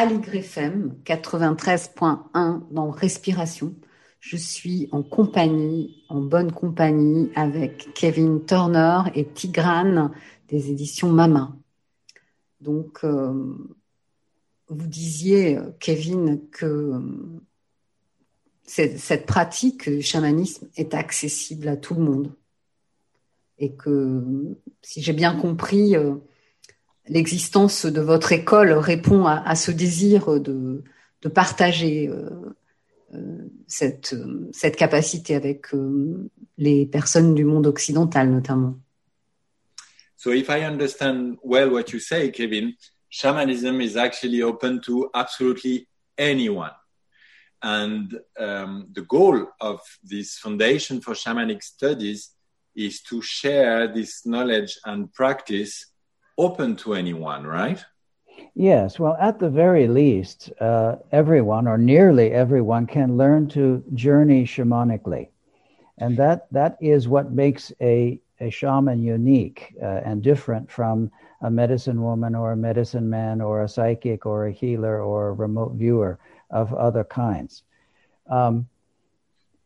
Aligre 0.00 0.36
FM 0.36 0.94
93.1 1.04 2.70
dans 2.70 2.88
Respiration. 2.88 3.74
Je 4.20 4.36
suis 4.36 4.88
en 4.92 5.02
compagnie, 5.02 6.04
en 6.08 6.20
bonne 6.20 6.52
compagnie 6.52 7.32
avec 7.34 7.92
Kevin 7.94 8.46
Turner 8.46 9.00
et 9.16 9.26
Tigrane 9.26 10.12
des 10.46 10.70
éditions 10.70 11.10
Mama. 11.10 11.52
Donc, 12.60 13.00
euh, 13.02 13.56
vous 14.68 14.86
disiez, 14.86 15.58
Kevin, 15.80 16.48
que 16.52 16.64
euh, 16.64 17.00
cette 18.66 19.26
pratique 19.26 19.90
du 19.90 20.02
chamanisme 20.02 20.68
est 20.76 20.94
accessible 20.94 21.66
à 21.66 21.76
tout 21.76 21.94
le 21.94 22.02
monde. 22.02 22.32
Et 23.58 23.74
que, 23.74 24.22
si 24.80 25.02
j'ai 25.02 25.12
bien 25.12 25.34
compris, 25.34 25.96
euh, 25.96 26.14
l'existence 27.08 27.86
de 27.86 28.00
votre 28.00 28.32
école 28.32 28.72
répond 28.72 29.26
à, 29.26 29.54
ce 29.54 29.70
désir 29.70 30.40
de, 30.40 30.82
partager 31.34 32.08
euh, 32.08 32.30
euh, 33.14 33.48
cette, 33.66 34.12
euh, 34.12 34.48
cette 34.52 34.76
capacité 34.76 35.34
avec 35.34 35.66
les 36.56 36.86
personnes 36.86 37.34
du 37.34 37.44
monde 37.44 37.66
occidental 37.66 38.30
notamment. 38.30 38.78
So 40.16 40.32
if 40.32 40.48
I 40.48 40.64
understand 40.64 41.38
well 41.44 41.70
what 41.70 41.92
you 41.92 42.00
say, 42.00 42.32
Kevin, 42.32 42.74
shamanism 43.08 43.80
is 43.80 43.96
actually 43.96 44.42
open 44.42 44.80
to 44.80 45.10
absolutely 45.14 45.86
anyone. 46.16 46.72
And 47.62 48.20
um, 48.38 48.88
the 48.92 49.02
goal 49.02 49.46
of 49.60 49.80
this 50.02 50.38
Foundation 50.38 51.00
for 51.00 51.14
Shamanic 51.14 51.62
Studies 51.62 52.30
is 52.74 53.00
to 53.02 53.22
share 53.22 53.88
this 53.88 54.26
knowledge 54.26 54.78
and 54.84 55.12
practice 55.12 55.86
open 56.38 56.76
to 56.76 56.94
anyone, 56.94 57.46
right? 57.46 57.84
Yes, 58.54 58.98
well, 58.98 59.16
at 59.20 59.38
the 59.38 59.50
very 59.50 59.88
least, 59.88 60.50
uh, 60.60 60.96
everyone 61.12 61.66
or 61.66 61.76
nearly 61.76 62.32
everyone 62.32 62.86
can 62.86 63.16
learn 63.16 63.48
to 63.48 63.84
journey 63.94 64.44
shamanically. 64.44 65.28
And 65.98 66.16
that, 66.16 66.46
that 66.52 66.78
is 66.80 67.08
what 67.08 67.32
makes 67.32 67.72
a, 67.80 68.20
a 68.40 68.50
shaman 68.50 69.02
unique 69.02 69.74
uh, 69.82 70.00
and 70.04 70.22
different 70.22 70.70
from 70.70 71.10
a 71.40 71.50
medicine 71.50 72.02
woman 72.02 72.34
or 72.34 72.52
a 72.52 72.56
medicine 72.56 73.10
man 73.10 73.40
or 73.40 73.62
a 73.62 73.68
psychic 73.68 74.26
or 74.26 74.46
a 74.46 74.52
healer 74.52 75.02
or 75.02 75.28
a 75.28 75.32
remote 75.32 75.72
viewer 75.72 76.18
of 76.50 76.72
other 76.74 77.04
kinds. 77.04 77.62
Um, 78.28 78.68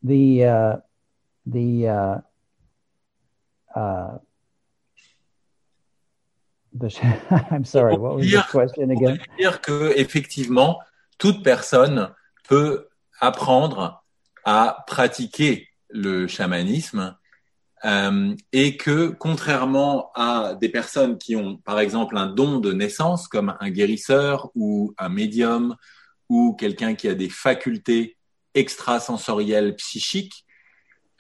the, 0.03 0.45
uh, 0.45 0.77
the, 1.47 1.89
uh, 1.89 2.19
uh, 3.75 4.19
the, 6.75 6.89
I'm 7.51 7.65
sorry, 7.65 7.97
what 7.97 8.17
was 8.17 8.31
the 8.31 8.45
question 8.51 8.91
On 8.91 8.97
again? 8.97 9.19
dire 9.39 9.61
que 9.61 9.93
effectivement, 9.97 10.79
toute 11.19 11.43
personne 11.43 12.11
peut 12.49 12.89
apprendre 13.21 14.05
à 14.45 14.85
pratiquer 14.87 15.69
le 15.91 16.27
chamanisme 16.27 17.17
euh, 17.85 18.35
et 18.53 18.77
que 18.77 19.09
contrairement 19.09 20.11
à 20.15 20.55
des 20.55 20.69
personnes 20.69 21.19
qui 21.19 21.37
ont 21.37 21.57
par 21.59 21.81
exemple 21.81 22.17
un 22.17 22.27
don 22.27 22.59
de 22.59 22.73
naissance 22.73 23.29
comme 23.29 23.57
un 23.61 23.71
guérisseur 23.71 24.51
ou 24.55 24.95
un 24.99 25.09
médium 25.09 25.77
ou 26.29 26.55
quelqu'un 26.55 26.95
qui 26.95 27.09
a 27.09 27.15
des 27.15 27.29
facultés 27.29 28.17
extrasensorielles 28.55 29.77
psychiques, 29.77 30.45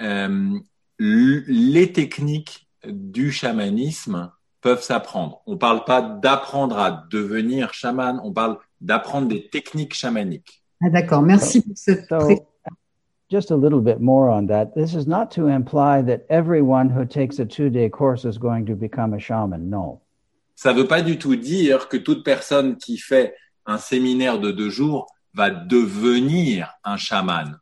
euh, 0.01 0.59
les 0.99 1.93
techniques 1.93 2.69
du 2.85 3.31
chamanisme 3.33 4.33
peuvent 4.63 4.83
s'apprendre. 4.83 5.43
On 5.47 5.59
parle 5.59 5.85
pas 5.85 6.01
d'apprendre 6.01 6.79
à 6.79 7.07
devenir 7.11 7.75
chaman, 7.75 8.19
on 8.23 8.33
parle 8.33 8.57
d'apprendre 8.81 9.29
des 9.29 9.49
techniques 9.49 9.93
chamaniques. 9.93 10.63
Ah, 10.83 10.89
D'accord, 10.89 11.23
merci 11.23 11.61
pour 11.61 11.77
cette 11.77 12.09
So, 12.09 12.47
just 13.31 13.51
a 13.51 13.57
little 13.57 13.81
bit 13.81 14.01
more 14.01 14.31
on 14.31 14.47
that. 14.47 14.75
This 14.75 14.95
is 14.95 15.07
not 15.07 15.31
to 15.33 15.49
imply 15.49 16.03
that 16.03 16.25
everyone 16.29 16.91
who 16.91 17.05
takes 17.05 17.39
a 17.39 17.45
two 17.45 17.71
day 17.71 17.89
course 17.89 18.25
is 18.25 18.39
going 18.39 18.67
to 18.67 18.75
become 18.75 19.15
a 19.15 19.19
shaman. 19.19 19.69
No. 19.69 20.01
Ça 20.55 20.73
veut 20.73 20.87
pas 20.87 21.03
du 21.03 21.19
tout 21.19 21.37
dire 21.37 21.89
que 21.89 21.97
toute 21.97 22.25
personne 22.25 22.77
qui 22.77 22.99
fait 22.99 23.35
un 23.67 23.79
séminaire 23.79 24.39
de 24.39 24.53
deux 24.53 24.71
jours 24.71 25.07
va 25.35 25.51
devenir 25.51 26.69
un 26.85 26.97
chaman. 26.97 27.59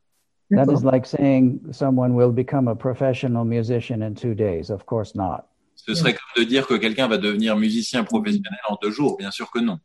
That 0.50 0.72
is 0.72 0.82
like 0.82 1.06
saying 1.06 1.60
someone 1.70 2.14
will 2.14 2.32
become 2.32 2.66
a 2.66 2.74
professional 2.74 3.44
musician 3.44 4.02
in 4.02 4.16
two 4.16 4.34
days. 4.34 4.70
Of 4.70 4.84
course 4.84 5.14
not. 5.14 5.49
Ce 5.86 5.94
serait 5.94 6.12
comme 6.12 6.44
de 6.44 6.48
dire 6.48 6.66
que 6.66 6.74
quelqu'un 6.74 7.08
va 7.08 7.18
devenir 7.18 7.56
musicien 7.56 8.04
professionnel 8.04 8.60
en 8.68 8.76
deux 8.80 8.90
jours. 8.90 9.16
Bien 9.18 9.30
sûr 9.30 9.50
que 9.50 9.58
non. 9.58 9.78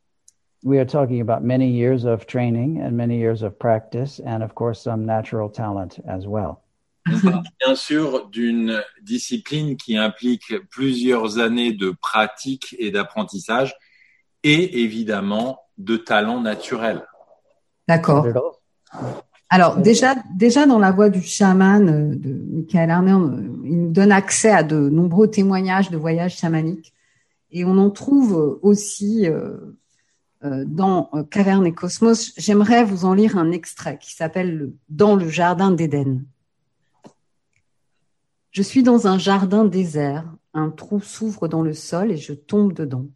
We 0.64 0.78
are 0.78 0.86
talking 0.86 1.20
about 1.20 1.44
many 1.44 1.70
years 1.70 2.04
of 2.04 2.26
training 2.26 2.80
and 2.82 2.92
many 2.92 3.18
years 3.18 3.42
of 3.42 3.58
practice, 3.58 4.20
and 4.26 4.42
of 4.42 4.54
course, 4.54 4.82
some 4.82 5.04
natural 5.04 5.50
talent 5.50 6.00
as 6.08 6.26
well. 6.26 6.62
On 7.08 7.20
parle 7.20 7.42
bien 7.64 7.76
sûr 7.76 8.28
d'une 8.30 8.82
discipline 9.00 9.76
qui 9.76 9.96
implique 9.96 10.52
plusieurs 10.70 11.38
années 11.38 11.72
de 11.72 11.90
pratique 11.90 12.74
et 12.78 12.90
d'apprentissage 12.90 13.76
et 14.42 14.82
évidemment 14.82 15.60
de 15.78 15.96
talent 15.96 16.40
naturel. 16.40 17.06
D'accord. 17.86 18.26
Alors 19.48 19.76
déjà, 19.76 20.16
déjà 20.34 20.66
dans 20.66 20.80
la 20.80 20.90
voix 20.90 21.08
du 21.08 21.22
chaman 21.22 21.88
euh, 21.88 22.16
de 22.16 22.32
Michael 22.50 22.90
Arner, 22.90 23.12
euh, 23.12 23.48
il 23.66 23.82
nous 23.82 23.90
donne 23.90 24.12
accès 24.12 24.50
à 24.50 24.62
de 24.62 24.88
nombreux 24.88 25.28
témoignages 25.28 25.90
de 25.90 25.96
voyages 25.96 26.36
chamaniques 26.36 26.94
et 27.50 27.64
on 27.64 27.78
en 27.78 27.90
trouve 27.90 28.58
aussi 28.62 29.28
euh, 29.28 29.56
euh, 30.44 30.64
dans 30.66 31.10
euh, 31.14 31.22
Caverne 31.24 31.66
et 31.66 31.72
Cosmos. 31.72 32.32
J'aimerais 32.36 32.84
vous 32.84 33.04
en 33.04 33.14
lire 33.14 33.36
un 33.38 33.50
extrait 33.52 33.98
qui 33.98 34.14
s'appelle 34.14 34.56
le- 34.56 34.74
Dans 34.88 35.16
le 35.16 35.28
jardin 35.28 35.70
d'Éden. 35.70 36.24
Je 38.50 38.62
suis 38.62 38.82
dans 38.82 39.06
un 39.06 39.18
jardin 39.18 39.64
désert, 39.64 40.24
un 40.54 40.70
trou 40.70 41.00
s'ouvre 41.00 41.48
dans 41.48 41.62
le 41.62 41.74
sol 41.74 42.10
et 42.10 42.16
je 42.16 42.32
tombe 42.32 42.72
dedans. 42.72 43.06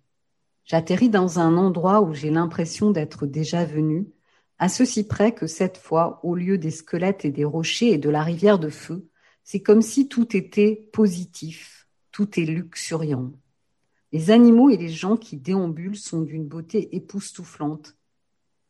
J'atterris 0.64 1.08
dans 1.08 1.38
un 1.38 1.56
endroit 1.56 2.02
où 2.02 2.14
j'ai 2.14 2.30
l'impression 2.30 2.90
d'être 2.90 3.26
déjà 3.26 3.64
venu 3.64 4.06
à 4.58 4.68
ceci 4.68 5.04
près 5.04 5.32
que 5.32 5.46
cette 5.46 5.78
fois, 5.78 6.20
au 6.22 6.34
lieu 6.34 6.58
des 6.58 6.70
squelettes 6.70 7.24
et 7.24 7.30
des 7.30 7.46
rochers 7.46 7.92
et 7.92 7.98
de 7.98 8.10
la 8.10 8.22
rivière 8.22 8.58
de 8.58 8.68
feu, 8.68 9.08
c'est 9.50 9.62
comme 9.62 9.82
si 9.82 10.06
tout 10.06 10.36
était 10.36 10.88
positif, 10.92 11.88
tout 12.12 12.38
est 12.38 12.44
luxuriant. 12.44 13.32
Les 14.12 14.30
animaux 14.30 14.70
et 14.70 14.76
les 14.76 14.90
gens 14.90 15.16
qui 15.16 15.36
déambulent 15.36 15.98
sont 15.98 16.20
d'une 16.20 16.46
beauté 16.46 16.94
époustouflante 16.94 17.96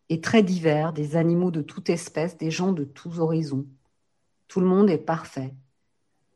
et 0.08 0.22
très 0.22 0.42
divers, 0.42 0.94
des 0.94 1.16
animaux 1.16 1.50
de 1.50 1.60
toute 1.60 1.90
espèce, 1.90 2.38
des 2.38 2.50
gens 2.50 2.72
de 2.72 2.84
tous 2.84 3.20
horizons. 3.20 3.66
Tout 4.48 4.60
le 4.60 4.66
monde 4.68 4.88
est 4.88 4.96
parfait. 4.96 5.52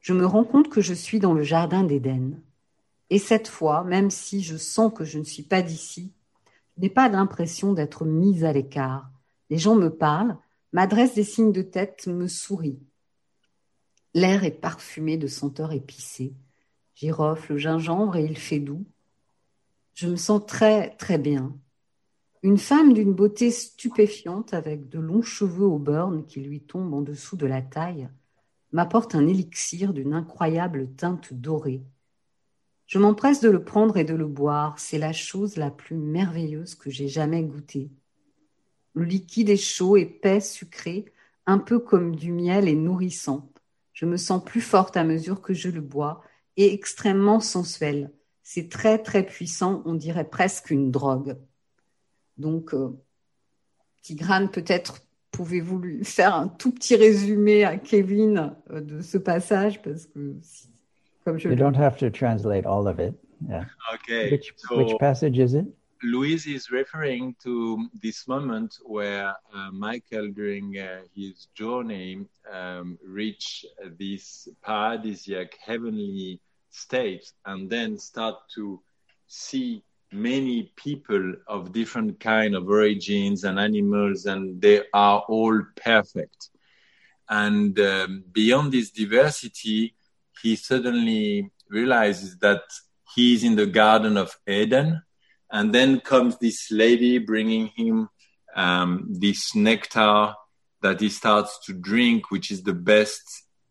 Je 0.03 0.13
me 0.13 0.27
rends 0.27 0.45
compte 0.45 0.69
que 0.69 0.83
je 0.83 0.93
suis 0.93 1.21
dans 1.21 1.33
le 1.33 1.43
jardin 1.43 1.83
d'Éden. 1.83 2.39
Et 3.09 3.19
cette 3.19 3.49
fois, 3.49 3.83
même 3.83 4.11
si 4.11 4.43
je 4.43 4.59
sens 4.59 4.93
que 4.93 5.05
je 5.05 5.19
ne 5.19 5.25
suis 5.25 5.45
pas 5.45 5.63
d'ici, 5.63 6.13
je 6.77 6.83
n'ai 6.83 6.91
pas 6.91 7.09
l'impression 7.09 7.73
d'être 7.73 8.05
mise 8.05 8.45
à 8.45 8.53
l'écart. 8.53 9.09
Les 9.49 9.57
gens 9.57 9.75
me 9.75 9.89
parlent, 9.89 10.37
m'adressent 10.75 11.15
des 11.15 11.25
signes 11.25 11.53
de 11.53 11.63
tête, 11.63 12.07
me 12.09 12.29
sourient. 12.29 12.83
L'air 14.15 14.45
est 14.45 14.53
parfumé 14.53 15.17
de 15.17 15.27
senteurs 15.27 15.73
épicées. 15.73 16.35
Girofle, 16.95 17.57
gingembre 17.57 18.17
et 18.17 18.25
il 18.25 18.39
fait 18.39 18.61
doux. 18.61 18.85
Je 19.95 20.09
me 20.09 20.17
sens 20.17 20.47
très, 20.47 20.91
très 20.97 21.19
bien. 21.19 21.57
Une 22.45 22.59
femme 22.59 22.93
d'une 22.93 23.13
beauté 23.13 23.51
stupéfiante 23.51 24.55
avec 24.55 24.89
de 24.89 25.01
longs 25.01 25.23
cheveux 25.23 25.67
au 25.67 25.79
burn 25.79 26.25
qui 26.27 26.41
lui 26.41 26.61
tombent 26.61 26.95
en 26.95 27.03
dessous 27.03 27.37
de 27.37 27.47
la 27.47 27.63
taille 27.63 28.09
m'apporte 28.71 29.15
un 29.15 29.27
élixir 29.27 29.93
d'une 29.93 30.13
incroyable 30.13 30.89
teinte 30.95 31.33
dorée. 31.33 31.83
Je 32.87 32.99
m'empresse 32.99 33.41
de 33.41 33.49
le 33.49 33.65
prendre 33.65 33.97
et 33.97 34.05
de 34.05 34.15
le 34.15 34.27
boire, 34.27 34.79
c'est 34.79 34.99
la 34.99 35.13
chose 35.13 35.57
la 35.57 35.71
plus 35.71 35.97
merveilleuse 35.97 36.75
que 36.75 36.91
j'ai 36.91 37.09
jamais 37.09 37.43
goûtée. 37.43 37.91
Le 38.93 39.05
liquide 39.05 39.49
est 39.49 39.57
chaud, 39.57 39.97
épais, 39.97 40.41
sucré, 40.41 41.07
un 41.47 41.59
peu 41.59 41.79
comme 41.79 42.15
du 42.15 42.31
miel 42.31 42.69
et 42.69 42.77
nourrissant. 42.77 43.49
Je 43.95 44.05
me 44.05 44.17
sens 44.17 44.45
plus 44.45 44.61
forte 44.61 44.97
à 44.97 45.05
mesure 45.05 45.41
que 45.41 45.55
je 45.55 45.71
le 45.71 45.81
bois 45.81 46.21
et 46.57 46.75
extrêmement 46.75 47.41
sensuelle. 47.41 48.13
C'est 48.43 48.69
très 48.69 48.99
très 48.99 49.25
puissant, 49.25 49.83
on 49.87 49.95
dirait 49.95 50.29
presque 50.29 50.71
une 50.71 50.91
drogue. 50.91 51.37
Donc, 52.37 52.75
euh, 52.75 52.91
Tigrane, 54.03 54.51
peut-être 54.51 54.99
pouvez-vous 55.31 55.79
lui 55.79 56.05
faire 56.05 56.35
un 56.35 56.49
tout 56.49 56.73
petit 56.73 56.97
résumé 56.97 57.65
à 57.65 57.77
Kevin 57.79 58.55
euh, 58.71 58.81
de 58.81 59.01
ce 59.01 59.17
passage? 59.17 59.81
Parce 59.81 60.07
que 60.07 60.37
comme 61.25 61.39
je 61.39 61.49
You 61.49 61.57
don't 61.57 61.77
have 61.77 61.97
to 61.99 62.11
translate 62.11 62.67
all 62.67 62.87
of 62.87 62.99
it. 62.99 63.15
Yeah. 63.49 63.65
Okay. 63.95 64.31
Which, 64.31 64.53
so 64.57 64.77
which 64.77 64.99
passage 64.99 65.39
is 65.39 65.55
it? 65.55 65.67
Louise 66.05 66.47
is 66.47 66.71
referring 66.71 67.35
to 67.43 67.89
this 68.03 68.29
moment 68.29 68.77
where 68.85 69.35
uh, 69.55 69.71
Michael, 69.73 70.31
during 70.31 70.79
uh, 70.79 71.01
his 71.15 71.49
journey, 71.55 72.27
um, 72.53 72.99
reached 73.03 73.65
this 73.99 74.47
paradisiac 74.67 75.55
heavenly 75.65 76.41
state 76.71 77.33
and 77.47 77.71
then 77.71 77.99
start 77.99 78.37
to 78.55 78.83
see 79.27 79.83
many 80.13 80.73
people 80.77 81.35
of 81.49 81.73
different 81.73 82.21
kind 82.21 82.55
of 82.55 82.69
origins 82.69 83.45
and 83.45 83.59
animals 83.59 84.27
and 84.27 84.61
they 84.61 84.83
are 84.93 85.25
all 85.29 85.61
perfect. 85.75 86.51
And 87.29 87.79
um, 87.81 88.25
beyond 88.31 88.73
this 88.73 88.91
diversity 88.91 89.95
he 90.43 90.57
suddenly 90.57 91.51
realizes 91.71 92.37
that 92.39 92.63
he 93.15 93.35
is 93.35 93.45
in 93.45 93.57
the 93.57 93.67
garden 93.67 94.17
of 94.17 94.37
eden 94.47 95.03
and 95.55 95.73
then 95.73 96.01
comes 96.01 96.37
this 96.39 96.71
lady 96.71 97.19
bringing 97.19 97.69
him 97.69 98.09
um, 98.57 99.07
this 99.09 99.55
nectar 99.55 100.35
that 100.83 101.01
he 101.01 101.09
starts 101.09 101.53
to 101.65 101.73
drink 101.73 102.31
which 102.31 102.51
is 102.51 102.63
the 102.63 102.75
best 102.93 103.23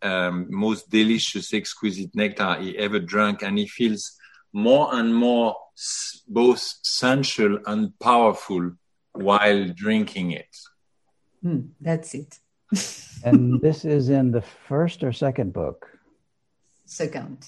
um, 0.01 0.47
most 0.49 0.89
delicious 0.89 1.53
exquisite 1.53 2.13
nectar 2.15 2.55
he 2.55 2.77
ever 2.77 2.99
drank 2.99 3.43
and 3.43 3.57
he 3.57 3.67
feels 3.67 4.17
more 4.53 4.95
and 4.95 5.13
more 5.15 5.55
s- 5.77 6.21
both 6.27 6.61
sensual 6.81 7.59
and 7.65 7.97
powerful 7.99 8.71
while 9.13 9.67
drinking 9.69 10.31
it. 10.31 10.55
Hmm, 11.41 11.61
that's 11.81 12.13
it. 12.13 12.39
And 13.23 13.61
this 13.61 13.86
is 13.86 14.09
in 14.09 14.31
the 14.31 14.41
first 14.41 15.03
or 15.03 15.11
second 15.11 15.53
book? 15.53 15.88
Second. 16.86 17.47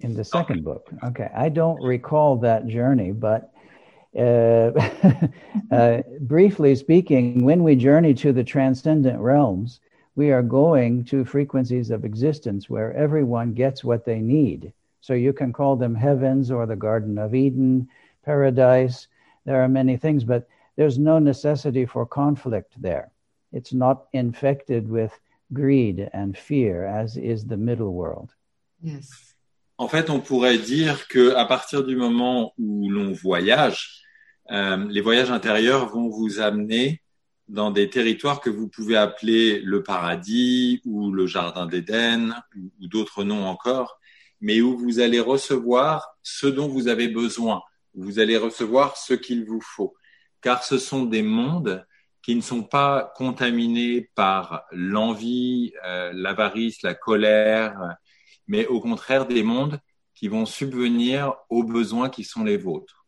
In 0.00 0.14
the 0.14 0.24
second 0.24 0.62
book. 0.62 0.90
Okay. 1.04 1.30
I 1.34 1.48
don't 1.48 1.82
recall 1.82 2.36
that 2.38 2.66
journey, 2.66 3.12
but 3.12 3.52
uh, 4.16 4.72
uh, 5.70 6.02
briefly 6.20 6.74
speaking, 6.74 7.44
when 7.44 7.62
we 7.62 7.76
journey 7.76 8.14
to 8.14 8.32
the 8.32 8.44
transcendent 8.44 9.18
realms, 9.20 9.80
we 10.14 10.30
are 10.30 10.42
going 10.42 11.04
to 11.04 11.24
frequencies 11.24 11.90
of 11.90 12.04
existence 12.04 12.68
where 12.70 12.92
everyone 12.94 13.52
gets 13.52 13.84
what 13.84 14.04
they 14.04 14.20
need. 14.20 14.72
So 15.00 15.12
you 15.14 15.32
can 15.32 15.52
call 15.52 15.76
them 15.76 15.94
heavens 15.94 16.50
or 16.50 16.66
the 16.66 16.76
Garden 16.76 17.18
of 17.18 17.34
Eden, 17.34 17.88
paradise. 18.24 19.08
There 19.44 19.62
are 19.62 19.68
many 19.68 19.96
things, 19.96 20.24
but 20.24 20.48
there's 20.76 20.98
no 20.98 21.18
necessity 21.18 21.86
for 21.86 22.04
conflict 22.06 22.80
there. 22.80 23.12
It's 23.52 23.72
not 23.72 24.06
infected 24.12 24.88
with 24.88 25.18
greed 25.52 26.10
and 26.12 26.36
fear, 26.36 26.84
as 26.84 27.16
is 27.16 27.44
the 27.46 27.56
middle 27.56 27.94
world. 27.94 28.34
Yes. 28.82 29.35
En 29.78 29.88
fait, 29.88 30.08
on 30.08 30.20
pourrait 30.20 30.58
dire 30.58 31.06
que 31.06 31.34
à 31.34 31.44
partir 31.44 31.84
du 31.84 31.96
moment 31.96 32.54
où 32.58 32.88
l'on 32.88 33.12
voyage, 33.12 34.02
euh, 34.50 34.86
les 34.88 35.02
voyages 35.02 35.30
intérieurs 35.30 35.88
vont 35.88 36.08
vous 36.08 36.40
amener 36.40 37.02
dans 37.48 37.70
des 37.70 37.90
territoires 37.90 38.40
que 38.40 38.48
vous 38.50 38.68
pouvez 38.68 38.96
appeler 38.96 39.60
le 39.60 39.82
paradis 39.82 40.80
ou 40.84 41.12
le 41.12 41.26
jardin 41.26 41.66
d'Éden 41.66 42.34
ou, 42.56 42.88
d'autres 42.88 43.22
noms 43.22 43.46
encore, 43.46 43.98
mais 44.40 44.60
où 44.62 44.76
vous 44.78 44.98
allez 45.00 45.20
recevoir 45.20 46.16
ce 46.22 46.46
dont 46.46 46.68
vous 46.68 46.88
avez 46.88 47.08
besoin. 47.08 47.62
Vous 47.94 48.18
allez 48.18 48.36
recevoir 48.38 48.96
ce 48.96 49.14
qu'il 49.14 49.44
vous 49.44 49.60
faut, 49.60 49.94
car 50.40 50.64
ce 50.64 50.78
sont 50.78 51.04
des 51.04 51.22
mondes 51.22 51.86
qui 52.22 52.34
ne 52.34 52.40
sont 52.40 52.64
pas 52.64 53.12
contaminés 53.14 54.10
par 54.14 54.64
l'envie, 54.72 55.72
euh, 55.84 56.12
l'avarice, 56.14 56.82
la 56.82 56.94
colère, 56.94 57.96
mais 58.46 58.66
au 58.66 58.80
contraire 58.80 59.26
des 59.26 59.42
mondes 59.42 59.80
qui 60.14 60.28
vont 60.28 60.46
subvenir 60.46 61.34
aux 61.50 61.62
besoins 61.62 62.08
qui 62.08 62.24
sont 62.24 62.44
les 62.44 62.56
vôtres. 62.56 63.04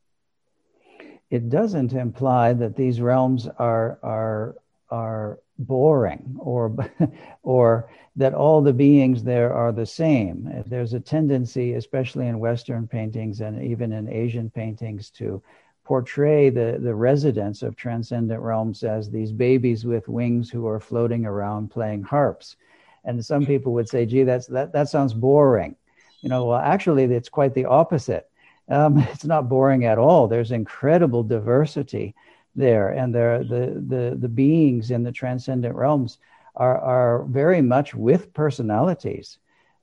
It 1.31 1.51
doesn't 1.51 1.93
imply 1.93 2.55
that 2.55 2.75
these 2.77 3.01
realms 3.01 3.49
are 3.59 3.99
are 4.03 4.55
are 4.91 5.39
boring 5.59 6.37
or 6.39 6.75
or 7.43 7.91
that 8.17 8.35
all 8.35 8.63
the 8.63 8.73
beings 8.73 9.23
there 9.23 9.53
are 9.53 9.73
the 9.73 9.87
same. 9.87 10.65
There's 10.67 10.95
a 10.95 11.01
tendency, 11.01 11.75
especially 11.75 12.27
in 12.27 12.41
Western 12.41 12.89
paintings 12.89 13.41
and 13.41 13.63
even 13.63 13.93
in 13.93 14.09
Asian 14.09 14.51
paintings, 14.51 15.11
to 15.11 15.43
portray 15.85 16.51
the, 16.51 16.79
the 16.81 16.95
residents 16.95 17.63
of 17.63 17.77
transcendent 17.77 18.41
realms 18.41 18.83
as 18.83 19.11
these 19.11 19.33
babies 19.33 19.85
with 19.85 20.09
wings 20.09 20.51
who 20.51 20.67
are 20.67 20.81
floating 20.81 21.25
around 21.25 21.71
playing 21.71 22.03
harps. 22.03 22.57
And 23.05 23.25
some 23.25 23.47
people 23.47 23.73
would 23.75 23.89
say, 23.89 24.07
gee, 24.07 24.25
that's, 24.25 24.47
that, 24.49 24.73
that 24.73 24.89
sounds 24.89 25.15
boring. 25.15 25.77
You 26.21 26.29
know, 26.29 26.47
well, 26.47 26.59
actually, 26.59 27.05
it's 27.05 27.29
quite 27.29 27.55
the 27.55 27.67
opposite. 27.67 28.29
Um, 28.69 28.99
it's 29.13 29.25
not 29.25 29.49
boring 29.49 29.85
at 29.87 29.99
all. 29.99 30.27
There's 30.27 30.53
incredible 30.53 31.23
diversity 31.23 32.15
there, 32.57 32.91
and 32.91 33.15
there 33.15 33.45
the, 33.45 33.83
the, 33.87 34.17
the 34.19 34.29
beings 34.29 34.91
in 34.91 35.05
the 35.05 35.13
transcendent 35.13 35.75
realms 35.75 36.19
are, 36.57 36.79
are 36.79 37.23
very 37.25 37.63
much 37.63 37.95
with 37.95 38.35
personalities 38.35 39.39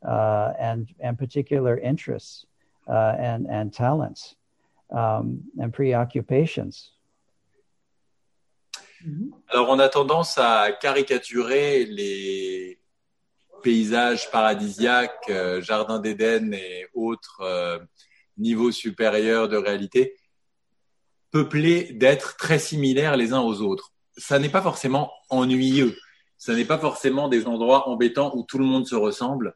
uh, 0.05 0.53
and, 0.59 0.87
and 0.99 1.17
particular 1.17 1.77
interests 1.77 2.45
uh, 2.87 3.15
and, 3.17 3.47
and 3.47 3.73
talents 3.73 4.35
um, 4.91 5.41
and 5.59 5.73
preoccupations. 5.73 6.91
Alors, 9.53 9.69
on 9.69 9.79
a 9.79 9.89
tendance 9.89 10.37
à 10.37 10.71
caricaturer 10.81 11.85
les 11.85 12.77
paysages 13.65 14.29
paradisiaques, 14.29 15.25
euh, 15.29 15.59
jardins 15.59 15.97
d'Éden 15.97 16.53
et 16.53 16.85
autres 16.93 17.41
euh, 17.41 17.79
niveaux 18.37 18.71
supérieurs 18.71 19.49
de 19.49 19.57
réalité, 19.57 20.15
peuplés 21.31 21.91
d'êtres 21.93 22.37
très 22.37 22.59
similaires 22.59 23.17
les 23.17 23.33
uns 23.33 23.41
aux 23.41 23.61
autres. 23.61 23.91
Ça 24.17 24.37
n'est 24.37 24.49
pas 24.49 24.61
forcément 24.61 25.11
ennuyeux. 25.31 25.97
Ça 26.37 26.53
n'est 26.53 26.65
pas 26.65 26.77
forcément 26.77 27.27
des 27.27 27.47
endroits 27.47 27.89
embêtants 27.89 28.31
où 28.35 28.43
tout 28.43 28.59
le 28.59 28.65
monde 28.65 28.85
se 28.85 28.93
ressemble. 28.93 29.55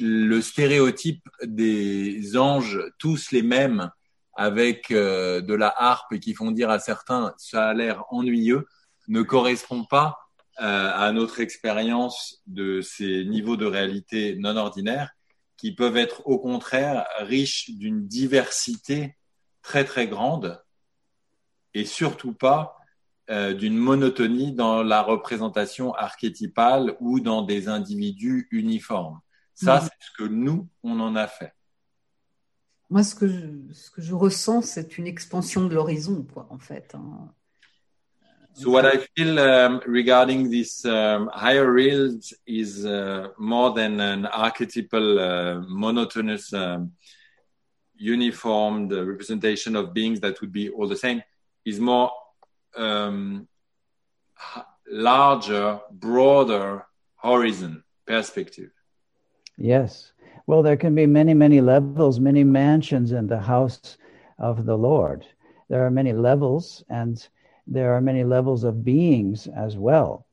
Le 0.00 0.40
stéréotype 0.40 1.28
des 1.42 2.38
anges, 2.38 2.80
tous 2.98 3.30
les 3.30 3.42
mêmes, 3.42 3.90
avec 4.36 4.90
euh, 4.90 5.42
de 5.42 5.52
la 5.52 5.74
harpe 5.76 6.18
qui 6.18 6.32
font 6.32 6.50
dire 6.50 6.70
à 6.70 6.78
certains 6.78 7.34
ça 7.36 7.68
a 7.68 7.74
l'air 7.74 8.04
ennuyeux, 8.08 8.66
ne 9.08 9.20
correspond 9.20 9.84
pas 9.84 10.16
à 10.56 11.10
notre 11.12 11.40
expérience 11.40 12.42
de 12.46 12.80
ces 12.82 13.24
niveaux 13.24 13.56
de 13.56 13.64
réalité 13.66 14.36
non 14.38 14.56
ordinaires 14.56 15.10
qui 15.56 15.74
peuvent 15.74 15.96
être 15.96 16.26
au 16.26 16.38
contraire 16.38 17.06
riches 17.20 17.70
d'une 17.70 18.06
diversité 18.06 19.16
très 19.62 19.84
très 19.84 20.06
grande 20.08 20.62
et 21.74 21.84
surtout 21.84 22.32
pas 22.34 22.76
euh, 23.30 23.54
d'une 23.54 23.76
monotonie 23.76 24.52
dans 24.52 24.82
la 24.82 25.02
représentation 25.02 25.94
archétypale 25.94 26.96
ou 27.00 27.20
dans 27.20 27.42
des 27.42 27.68
individus 27.68 28.48
uniformes. 28.50 29.20
Ça, 29.54 29.76
Mhm. 29.76 29.82
c'est 29.84 30.06
ce 30.06 30.10
que 30.16 30.28
nous, 30.28 30.68
on 30.82 30.98
en 31.00 31.14
a 31.14 31.26
fait. 31.28 31.52
Moi, 32.88 33.04
ce 33.04 33.14
que 33.14 33.28
je, 33.28 33.72
ce 33.72 33.90
que 33.90 34.02
je 34.02 34.14
ressens, 34.14 34.62
c'est 34.62 34.98
une 34.98 35.06
expansion 35.06 35.66
de 35.66 35.74
l'horizon, 35.74 36.24
quoi, 36.24 36.48
en 36.50 36.58
fait. 36.58 36.92
hein. 36.94 37.32
So 38.52 38.70
what 38.70 38.84
I 38.84 39.06
feel 39.16 39.38
um, 39.38 39.80
regarding 39.86 40.50
this 40.50 40.84
um, 40.84 41.30
higher 41.32 41.70
realms 41.70 42.34
is 42.46 42.84
uh, 42.84 43.28
more 43.38 43.72
than 43.72 44.00
an 44.00 44.26
archetypal, 44.26 45.18
uh, 45.18 45.62
monotonous, 45.68 46.52
um, 46.52 46.92
uniformed 47.96 48.92
representation 48.92 49.76
of 49.76 49.94
beings 49.94 50.20
that 50.20 50.40
would 50.40 50.52
be 50.52 50.68
all 50.68 50.88
the 50.88 50.96
same. 50.96 51.22
Is 51.64 51.78
more 51.78 52.10
um, 52.76 53.46
larger, 54.90 55.80
broader 55.90 56.86
horizon 57.16 57.84
perspective. 58.06 58.70
Yes. 59.56 60.12
Well, 60.46 60.62
there 60.62 60.76
can 60.76 60.94
be 60.94 61.06
many, 61.06 61.34
many 61.34 61.60
levels, 61.60 62.18
many 62.18 62.44
mansions 62.44 63.12
in 63.12 63.26
the 63.26 63.38
house 63.38 63.98
of 64.38 64.64
the 64.64 64.76
Lord. 64.76 65.26
There 65.68 65.86
are 65.86 65.90
many 65.90 66.12
levels, 66.12 66.82
and 66.88 67.26
there 67.70 67.94
are 67.94 68.02
many 68.02 68.24
levels 68.24 68.64
of 68.64 68.84
beings 68.84 69.48
as 69.56 69.78
well. 69.78 70.26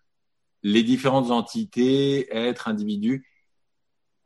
les 0.64 0.84
différentes 0.84 1.32
entités, 1.32 2.28
êtres, 2.36 2.68
individus, 2.68 3.26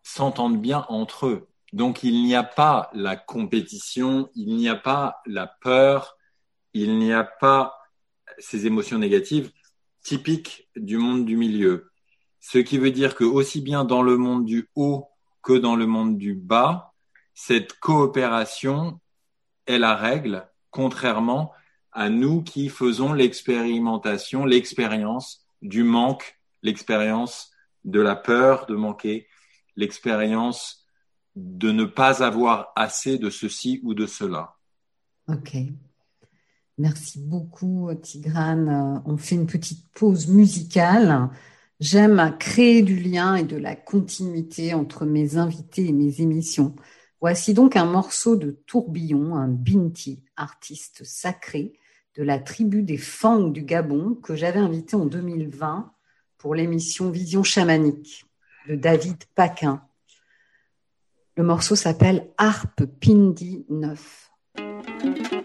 s'entendent 0.04 0.62
bien 0.62 0.86
entre 0.88 1.28
eux. 1.28 1.48
Donc 1.74 2.04
il 2.04 2.24
n'y 2.24 2.36
a 2.36 2.44
pas 2.44 2.92
la 2.94 3.16
compétition, 3.16 4.30
il 4.36 4.56
n'y 4.56 4.70
a 4.70 4.76
pas 4.76 5.22
la 5.26 5.48
peur, 5.48 6.18
il 6.76 7.00
n'y 7.00 7.12
a 7.12 7.24
pas 7.24 7.76
ces 8.38 8.68
émotions 8.68 9.00
négatives 9.00 9.52
typiques 10.04 10.70
du 10.76 10.98
monde 10.98 11.26
du 11.26 11.36
milieu. 11.36 11.90
Ce 12.40 12.60
qui 12.60 12.78
veut 12.78 12.92
dire 12.92 13.16
que 13.16 13.24
aussi 13.24 13.60
bien 13.60 13.86
dans 13.86 14.04
le 14.04 14.18
monde 14.18 14.46
du 14.46 14.70
haut 14.76 15.08
que 15.42 15.54
dans 15.54 15.76
le 15.76 15.88
monde 15.88 16.20
du 16.20 16.36
bas, 16.36 16.94
cette 17.34 17.74
coopération 17.80 19.00
est 19.66 19.80
la 19.80 19.96
règle, 19.96 20.48
contrairement 20.70 21.54
à 21.92 22.10
nous 22.10 22.44
qui 22.44 22.70
faisons 22.70 23.14
l'expérimentation, 23.14 24.46
l'expérience 24.46 25.48
du 25.64 25.84
manque, 25.84 26.40
l'expérience 26.62 27.52
de 27.84 28.00
la 28.00 28.16
peur 28.16 28.68
de 28.68 28.76
manquer, 28.76 29.28
l'expérience 29.76 30.83
de 31.36 31.72
ne 31.72 31.86
pas 31.86 32.24
avoir 32.24 32.72
assez 32.76 33.18
de 33.18 33.30
ceci 33.30 33.80
ou 33.84 33.94
de 33.94 34.06
cela. 34.06 34.56
Ok. 35.28 35.56
Merci 36.78 37.20
beaucoup, 37.20 37.90
Tigrane. 38.02 39.02
On 39.06 39.18
fait 39.18 39.36
une 39.36 39.48
petite 39.48 39.88
pause 39.94 40.28
musicale. 40.28 41.30
J'aime 41.80 42.36
créer 42.40 42.82
du 42.82 43.00
lien 43.00 43.36
et 43.36 43.44
de 43.44 43.58
la 43.58 43.76
continuité 43.76 44.74
entre 44.74 45.06
mes 45.06 45.38
invités 45.38 45.88
et 45.88 45.92
mes 45.92 46.22
émissions. 46.22 46.76
Voici 47.22 47.54
donc 47.54 47.76
un 47.76 47.86
morceau 47.86 48.36
de 48.36 48.52
Tourbillon, 48.68 49.36
un 49.36 49.48
Binti, 49.48 50.24
artiste 50.36 51.04
sacré 51.04 51.74
de 52.16 52.24
la 52.24 52.40
tribu 52.40 52.84
des 52.84 52.98
Fang 52.98 53.48
du 53.48 53.64
Gabon, 53.64 54.16
que 54.16 54.36
j'avais 54.36 54.60
invité 54.60 54.96
en 54.96 55.06
2020 55.06 55.94
pour 56.38 56.54
l'émission 56.54 57.10
Vision 57.10 57.44
chamanique 57.44 58.26
de 58.68 58.76
David 58.76 59.24
Paquin. 59.36 59.82
Le 61.36 61.44
morceau 61.44 61.76
s'appelle 61.76 62.28
Harpe 62.38 62.86
Pindi 63.02 63.66
9. 63.70 65.43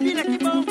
kila 0.00 0.22
kibao 0.24 0.62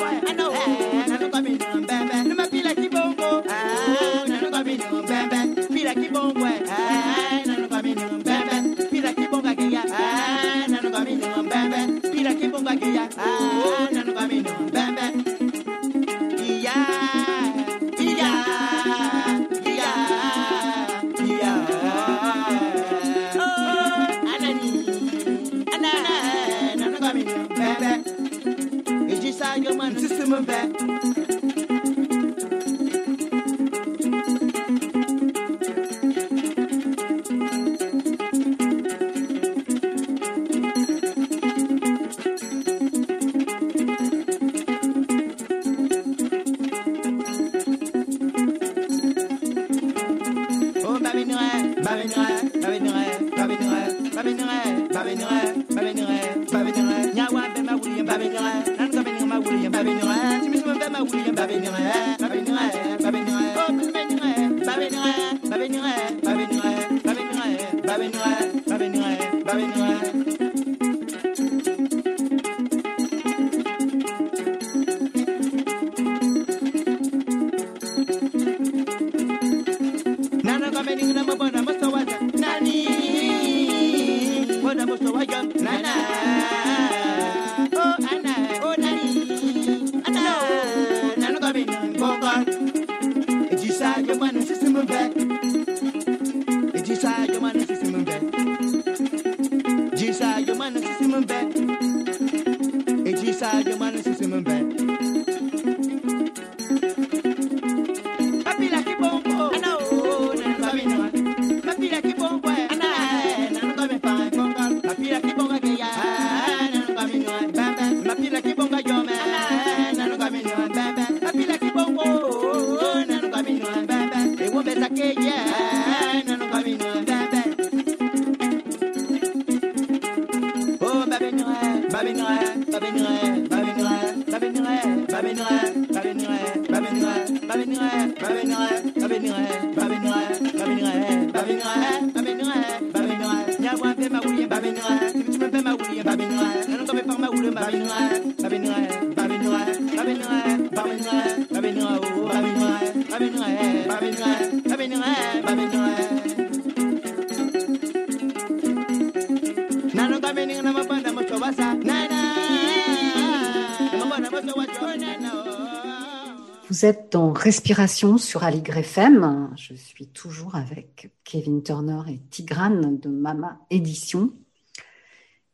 Respiration 167.40 168.18
sur 168.18 168.44
Aligre 168.44 168.76
FM. 168.76 169.54
Je 169.56 169.72
suis 169.72 170.06
toujours 170.08 170.56
avec 170.56 171.10
Kevin 171.24 171.62
Turner 171.62 172.02
et 172.06 172.20
Tigrane 172.28 172.98
de 172.98 173.08
Mama 173.08 173.58
Édition. 173.70 174.34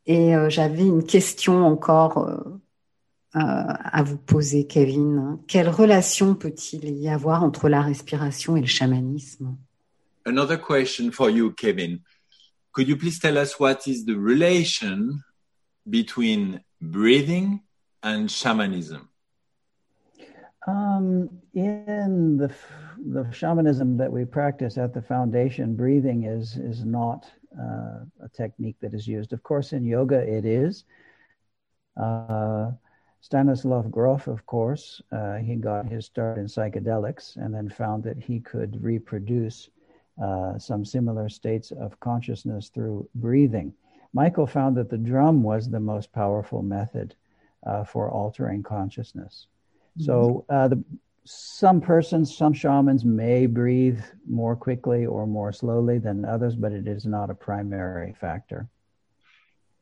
Et 0.05 0.35
euh, 0.35 0.49
j'avais 0.49 0.85
une 0.85 1.05
question 1.05 1.65
encore 1.65 2.17
euh, 2.17 2.39
euh, 3.37 3.39
à 3.39 4.03
vous 4.03 4.17
poser, 4.17 4.67
Kevin. 4.67 5.39
Quelle 5.47 5.69
relation 5.69 6.35
peut-il 6.35 6.89
y 6.89 7.07
avoir 7.07 7.41
entre 7.41 7.69
la 7.69 7.81
respiration 7.81 8.57
et 8.57 8.61
le 8.61 8.67
chamanisme? 8.67 9.55
Another 10.25 10.59
question 10.59 11.09
for 11.13 11.29
you, 11.29 11.53
Kevin. 11.53 11.99
Could 12.73 12.89
you 12.89 12.97
please 12.97 13.17
tell 13.17 13.37
us 13.37 13.61
what 13.61 13.87
is 13.87 14.03
the 14.03 14.17
relation 14.17 15.21
between 15.89 16.59
breathing 16.81 17.61
and 18.03 18.27
shamanism? 18.27 19.07
Um, 20.67 21.29
in 21.53 22.37
the 22.37 22.53
the 23.13 23.31
shamanism 23.31 23.97
that 23.97 24.11
we 24.11 24.25
practice 24.25 24.77
at 24.77 24.93
the 24.93 25.01
foundation, 25.01 25.75
breathing 25.75 26.23
is 26.25 26.57
is 26.57 26.83
not 26.83 27.31
uh, 27.57 28.03
a 28.21 28.29
technique 28.33 28.75
that 28.81 28.93
is 28.93 29.07
used. 29.07 29.31
Of 29.33 29.43
course, 29.43 29.71
in 29.73 29.85
yoga 29.85 30.19
it 30.19 30.45
is. 30.45 30.85
Uh, 31.95 32.71
Stanislav 33.21 33.89
Grof, 33.91 34.27
of 34.27 34.45
course, 34.45 35.01
uh, 35.11 35.37
he 35.37 35.55
got 35.55 35.87
his 35.87 36.05
start 36.05 36.37
in 36.37 36.45
psychedelics 36.45 37.35
and 37.37 37.53
then 37.53 37.69
found 37.69 38.03
that 38.03 38.17
he 38.17 38.39
could 38.39 38.83
reproduce 38.83 39.69
uh, 40.21 40.57
some 40.57 40.85
similar 40.85 41.29
states 41.29 41.71
of 41.71 41.99
consciousness 41.99 42.69
through 42.69 43.07
breathing. 43.15 43.73
Michael 44.13 44.47
found 44.47 44.75
that 44.77 44.89
the 44.89 44.97
drum 44.97 45.43
was 45.43 45.69
the 45.69 45.79
most 45.79 46.11
powerful 46.11 46.61
method 46.61 47.15
uh, 47.65 47.83
for 47.83 48.11
altering 48.11 48.63
consciousness. 48.63 49.47
So 49.99 50.45
uh, 50.49 50.67
the, 50.67 50.83
some 51.25 51.81
persons, 51.81 52.35
some 52.35 52.53
shamans 52.53 53.03
may 53.03 53.47
breathe 53.47 53.99
more 54.27 54.55
quickly 54.55 55.05
or 55.05 55.27
more 55.27 55.51
slowly 55.51 55.97
than 55.99 56.25
others, 56.25 56.55
but 56.55 56.71
it 56.71 56.87
is 56.87 57.05
not 57.05 57.29
a 57.29 57.35
primary 57.35 58.13
factor. 58.13 58.67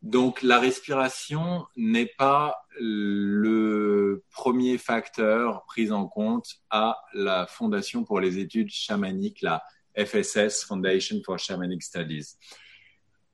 Donc 0.01 0.43
la 0.43 0.59
respiration 0.59 1.65
n'est 1.75 2.11
pas 2.17 2.53
le 2.79 4.23
premier 4.31 4.77
facteur 4.77 5.63
pris 5.67 5.91
en 5.91 6.07
compte 6.07 6.47
à 6.69 6.95
la 7.13 7.47
Fondation 7.47 8.03
pour 8.03 8.21
les 8.21 8.37
études 8.37 8.69
chamaniques, 8.69 9.41
la 9.41 9.63
FSS, 9.95 10.63
Foundation 10.63 11.21
for 11.25 11.39
Shamanic 11.39 11.81
Studies. 11.81 12.37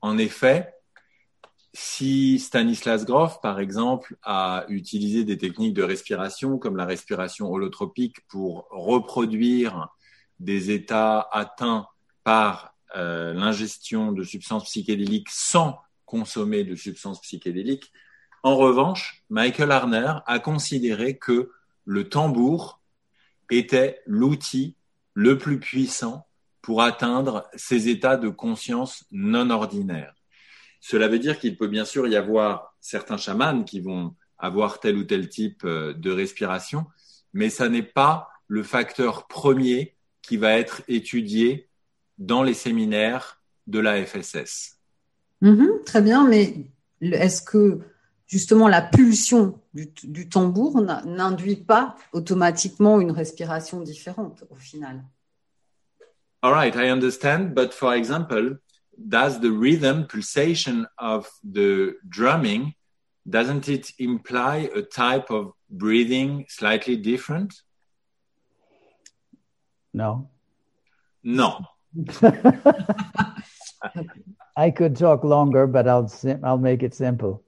En 0.01 0.17
effet, 0.17 0.73
si 1.73 2.39
Stanislas 2.39 3.05
Grof, 3.05 3.39
par 3.41 3.59
exemple, 3.59 4.17
a 4.23 4.65
utilisé 4.67 5.23
des 5.23 5.37
techniques 5.37 5.73
de 5.73 5.83
respiration 5.83 6.57
comme 6.57 6.75
la 6.75 6.85
respiration 6.85 7.51
holotropique 7.51 8.27
pour 8.27 8.67
reproduire 8.71 9.89
des 10.39 10.71
états 10.71 11.27
atteints 11.31 11.87
par 12.23 12.75
euh, 12.97 13.33
l'ingestion 13.33 14.11
de 14.11 14.23
substances 14.23 14.65
psychédéliques 14.65 15.29
sans 15.29 15.79
consommer 16.05 16.65
de 16.65 16.75
substances 16.75 17.21
psychédéliques, 17.21 17.91
en 18.43 18.57
revanche, 18.57 19.23
Michael 19.29 19.71
Harner 19.71 20.13
a 20.25 20.39
considéré 20.39 21.17
que 21.17 21.51
le 21.85 22.09
tambour 22.09 22.81
était 23.49 24.01
l'outil 24.05 24.75
le 25.13 25.37
plus 25.37 25.59
puissant 25.59 26.25
pour 26.61 26.81
atteindre 26.81 27.47
ces 27.55 27.87
états 27.87 28.17
de 28.17 28.29
conscience 28.29 29.05
non 29.11 29.49
ordinaires. 29.51 30.15
Cela 30.81 31.07
veut 31.07 31.19
dire 31.19 31.39
qu'il 31.39 31.55
peut 31.55 31.67
bien 31.67 31.85
sûr 31.85 32.07
y 32.07 32.15
avoir 32.15 32.75
certains 32.81 33.17
chamans 33.17 33.63
qui 33.63 33.79
vont 33.79 34.15
avoir 34.39 34.79
tel 34.79 34.97
ou 34.97 35.03
tel 35.03 35.29
type 35.29 35.63
euh, 35.63 35.93
de 35.93 36.11
respiration, 36.11 36.85
mais 37.33 37.49
ça 37.49 37.69
n'est 37.69 37.83
pas 37.83 38.29
le 38.47 38.63
facteur 38.63 39.27
premier 39.27 39.95
qui 40.23 40.37
va 40.37 40.57
être 40.57 40.81
étudié 40.87 41.69
dans 42.17 42.43
les 42.43 42.55
séminaires 42.55 43.41
de 43.67 43.79
la 43.79 44.03
FSS. 44.03 44.79
Mhm, 45.41 45.83
très 45.85 46.01
bien, 46.01 46.27
mais 46.27 46.65
est-ce 47.01 47.41
que 47.41 47.79
justement 48.27 48.67
la 48.67 48.81
pulsion 48.81 49.59
du, 49.73 49.87
du 50.03 50.29
tambour 50.29 50.81
n'induit 50.81 51.55
pas 51.55 51.95
automatiquement 52.11 52.99
une 52.99 53.11
respiration 53.11 53.81
différente 53.81 54.43
au 54.49 54.55
final? 54.55 55.03
All 56.43 56.53
right, 56.53 56.75
I 56.75 56.89
understand, 56.89 57.53
but 57.53 57.71
for 57.71 57.93
example, 57.93 58.57
does 59.09 59.39
the 59.39 59.51
rhythm 59.51 60.05
pulsation 60.07 60.87
of 60.97 61.29
the 61.43 61.93
drumming 62.07 62.73
doesn't 63.29 63.67
it 63.69 63.91
imply 63.99 64.69
a 64.75 64.81
type 64.81 65.29
of 65.29 65.53
breathing 65.69 66.45
slightly 66.49 66.95
different 66.97 67.53
No. 69.93 70.29
no 71.23 71.59
I 74.55 74.69
could 74.71 74.95
talk 74.95 75.23
longer, 75.23 75.65
but 75.67 75.87
I'll 75.87 76.07
sim- 76.07 76.39
I'll 76.43 76.57
make 76.57 76.83
it 76.83 76.93
simple. 76.93 77.43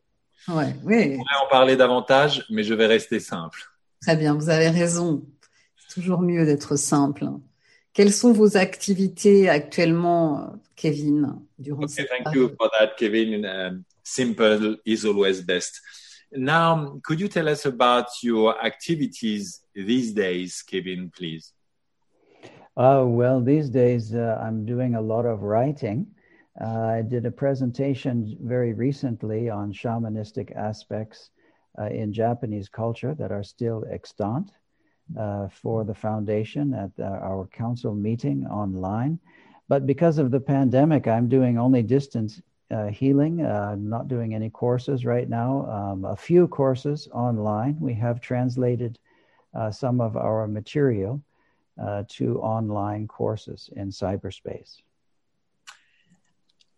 Ouais, 0.50 0.74
oui, 0.84 1.14
on 1.14 1.18
pourrait 1.18 1.46
en 1.46 1.50
parler 1.50 1.76
davantage 1.78 2.44
mais 2.50 2.64
je 2.64 2.74
vais 2.74 2.88
rester 2.88 3.20
simple 3.22 3.62
très 4.04 4.18
bien, 4.18 4.34
vous 4.36 4.50
avez 4.50 4.70
raison. 4.70 5.24
C'est 5.78 6.02
toujours 6.02 6.22
mieux 6.22 6.46
d'être 6.46 6.76
simple. 6.76 7.26
Quelles 7.94 8.14
sont 8.14 8.34
vos 8.34 8.58
activités 8.58 9.48
actuellement, 9.48 10.56
Kevin, 10.76 11.44
durant 11.60 11.84
Okay, 11.84 11.94
cette 11.94 12.10
thank 12.10 12.34
you 12.34 12.50
for 12.58 12.70
that, 12.80 12.98
Kevin. 12.98 13.46
Um, 13.46 13.86
simple 14.04 14.78
is 14.84 15.06
always 15.06 15.42
best. 15.42 15.80
Now, 16.32 17.00
could 17.04 17.20
you 17.20 17.28
tell 17.28 17.48
us 17.48 17.66
about 17.66 18.08
your 18.24 18.60
activities 18.66 19.62
these 19.76 20.12
days, 20.12 20.64
Kevin, 20.64 21.12
please? 21.16 21.54
Oh, 22.76 23.06
well, 23.06 23.40
these 23.40 23.70
days 23.70 24.16
uh, 24.16 24.42
I'm 24.42 24.66
doing 24.66 24.96
a 24.96 25.02
lot 25.02 25.28
of 25.28 25.44
writing. 25.44 26.08
Uh, 26.60 26.98
I 26.98 27.02
did 27.04 27.28
a 27.28 27.32
presentation 27.32 28.36
very 28.42 28.74
recently 28.74 29.52
on 29.52 29.72
shamanistic 29.72 30.56
aspects 30.56 31.30
uh, 31.80 31.86
in 31.86 32.12
Japanese 32.12 32.70
culture 32.70 33.14
that 33.20 33.32
are 33.32 33.44
still 33.44 33.86
extant 33.92 34.52
uh, 35.18 35.48
for 35.50 35.84
the 35.84 35.94
foundation 35.94 36.74
at 36.74 36.92
uh, 37.00 37.04
our 37.04 37.48
council 37.48 37.94
meeting 37.94 38.48
online. 38.48 39.20
But 39.68 39.86
because 39.86 40.18
of 40.18 40.32
the 40.32 40.40
pandemic, 40.40 41.08
I'm 41.08 41.30
doing 41.30 41.58
only 41.58 41.84
distance 41.84 42.42
uh, 42.72 42.88
healing. 42.88 43.46
Uh, 43.46 43.72
I'm 43.74 43.90
not 43.90 44.08
doing 44.08 44.34
any 44.34 44.50
courses 44.50 45.06
right 45.06 45.30
now. 45.30 45.70
Um, 45.70 46.06
a 46.06 46.16
few 46.16 46.48
courses 46.48 47.08
online. 47.14 47.78
We 47.80 47.94
have 47.96 48.22
translated 48.22 48.98
uh, 49.54 49.72
some 49.72 50.02
of 50.02 50.18
our 50.18 50.48
material 50.48 51.22
to 52.08 52.40
online 52.42 53.08
courses 53.08 53.70
in 53.76 53.90
cyberspace. 53.90 54.82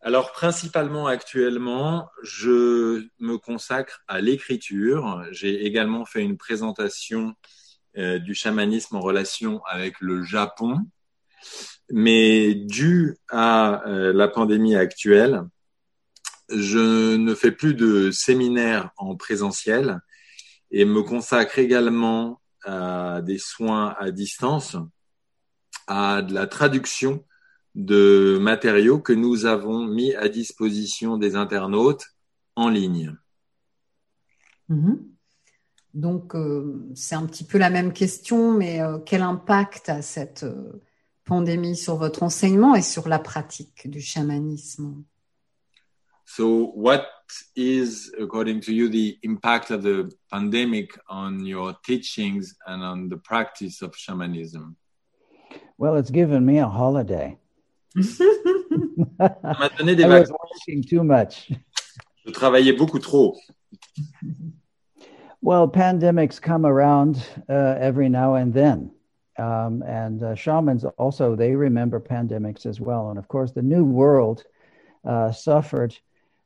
Alors, 0.02 0.32
principalement 0.32 1.08
actuellement, 1.08 2.10
je 2.24 3.08
me 3.20 3.38
consacre 3.38 4.04
à 4.08 4.22
l'écriture. 4.22 5.26
J'ai 5.32 5.66
également 5.66 6.06
fait 6.06 6.24
une 6.24 6.38
présentation 6.38 7.36
euh, 7.98 8.20
du 8.20 8.34
chamanisme 8.34 8.96
en 8.96 9.02
relation 9.02 9.62
avec 9.66 10.00
le 10.02 10.24
Japon. 10.24 10.80
Mais 11.92 12.56
dû 12.56 13.18
à 13.30 13.88
euh, 13.88 14.12
la 14.12 14.28
pandémie 14.28 14.76
actuelle, 14.76 15.44
je 16.50 17.16
ne 17.16 17.34
fais 17.36 17.52
plus 17.52 17.74
de 17.74 18.12
séminaires 18.12 18.92
en 18.98 19.16
présentiel 19.16 20.00
et 20.72 20.86
me 20.86 21.04
consacre 21.04 21.60
également 21.60 22.42
à 22.64 23.22
des 23.22 23.38
soins 23.38 23.96
à 24.00 24.12
distance, 24.12 24.78
à 25.88 26.22
de 26.22 26.34
la 26.34 26.48
traduction 26.48 27.24
de 27.76 28.38
matériaux 28.42 29.00
que 29.00 29.14
nous 29.14 29.46
avons 29.46 29.86
mis 29.86 30.16
à 30.16 30.30
disposition 30.30 31.18
des 31.18 31.36
internautes 31.36 32.06
en 32.56 32.70
ligne. 32.70 33.16
Mhm. 34.70 35.15
Donc, 35.96 36.36
euh, 36.36 36.92
c'est 36.94 37.16
un 37.16 37.26
petit 37.26 37.46
peu 37.46 37.58
la 37.58 37.70
même 37.70 37.94
question, 37.94 38.52
mais 38.52 38.82
euh, 38.82 39.00
quel 39.00 39.22
impact 39.22 39.88
a 39.88 40.02
cette 40.02 40.44
euh, 40.44 40.84
pandémie 41.24 41.78
sur 41.78 41.96
votre 41.96 42.22
enseignement 42.22 42.76
et 42.76 42.82
sur 42.82 43.08
la 43.08 43.18
pratique 43.18 43.90
du 43.90 44.02
chamanisme? 44.02 45.06
So, 46.26 46.74
what 46.76 47.06
is, 47.56 48.12
according 48.20 48.60
to 48.62 48.74
you, 48.74 48.90
the 48.90 49.18
impact 49.24 49.72
of 49.72 49.84
the 49.84 50.10
pandemic 50.30 51.00
on 51.08 51.46
your 51.46 51.74
teachings 51.82 52.58
and 52.68 52.84
on 52.84 53.08
the 53.08 53.18
practice 53.18 53.82
of 53.82 53.96
shamanism? 53.96 54.76
Well, 55.78 55.96
it's 55.96 56.12
given 56.12 56.46
me 56.46 56.60
a 56.60 56.68
holiday. 56.68 57.38
Ça 59.18 59.42
m'a 59.44 59.70
donné 59.78 59.96
des 59.96 60.04
I 60.04 60.08
was 60.08 60.24
vacances. 60.24 60.32
working 60.68 60.84
too 60.84 61.04
much. 61.04 61.52
Je 62.26 62.32
travaillais 62.32 62.74
beaucoup 62.74 63.00
trop. 63.00 63.38
Well, 65.46 65.68
pandemics 65.68 66.42
come 66.42 66.66
around 66.66 67.24
uh, 67.48 67.76
every 67.80 68.10
now 68.10 68.34
and 68.34 68.52
then. 68.52 68.90
Um, 69.38 69.84
and 69.84 70.24
uh, 70.24 70.34
shamans 70.34 70.86
also, 70.98 71.36
they 71.36 71.56
remember 71.56 72.00
pandemics 72.00 72.66
as 72.66 72.82
well. 72.82 73.12
And 73.12 73.20
of 73.20 73.28
course, 73.28 73.52
the 73.52 73.62
New 73.62 73.86
World 73.86 74.44
uh, 75.08 75.32
suffered 75.32 75.96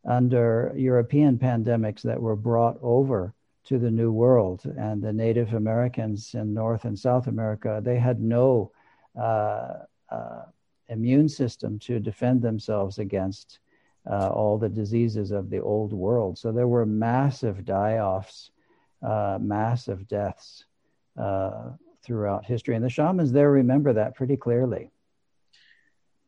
under 0.03 0.73
European 0.75 1.37
pandemics 1.37 2.01
that 2.01 2.21
were 2.21 2.35
brought 2.35 2.77
over 2.81 3.33
to 3.67 3.79
the 3.79 3.89
New 3.89 4.11
World. 4.11 4.63
And 4.77 5.01
the 5.01 5.13
Native 5.13 5.53
Americans 5.53 6.33
in 6.33 6.53
North 6.53 6.83
and 6.83 6.99
South 6.99 7.27
America, 7.27 7.79
they 7.81 7.99
had 7.99 8.19
no 8.19 8.73
uh, 9.17 9.75
uh, 10.11 10.41
immune 10.89 11.29
system 11.29 11.79
to 11.79 12.01
defend 12.01 12.41
themselves 12.41 12.99
against 12.99 13.59
uh, 14.11 14.27
all 14.27 14.57
the 14.57 14.67
diseases 14.67 15.31
of 15.31 15.49
the 15.49 15.61
old 15.61 15.93
world. 15.93 16.37
So 16.37 16.51
there 16.51 16.67
were 16.67 16.85
massive 16.85 17.63
die 17.63 17.99
offs, 17.99 18.51
massive 19.01 20.07
deaths 20.07 20.65
uh, 21.17 21.71
throughout 22.03 22.45
history. 22.45 22.75
And 22.75 22.83
the 22.83 22.89
shamans 22.89 23.31
there 23.31 23.51
remember 23.51 23.93
that 23.93 24.15
pretty 24.15 24.37
clearly. 24.37 24.91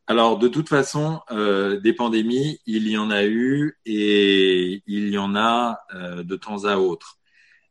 Alors, 0.08 0.38
de 0.38 0.50
toute 0.50 0.68
façon, 0.68 1.22
euh, 1.32 1.80
des 1.80 1.94
pandémies, 1.94 2.60
il 2.66 2.90
y 2.90 2.98
en 2.98 3.12
a 3.12 3.24
eu 3.24 3.78
et 3.86 4.84
il 4.86 5.10
y 5.10 5.18
en 5.18 5.36
a 5.36 5.80
euh, 5.94 6.24
de 6.24 6.36
temps 6.36 6.66
à 6.66 6.76
autre. 6.76 7.18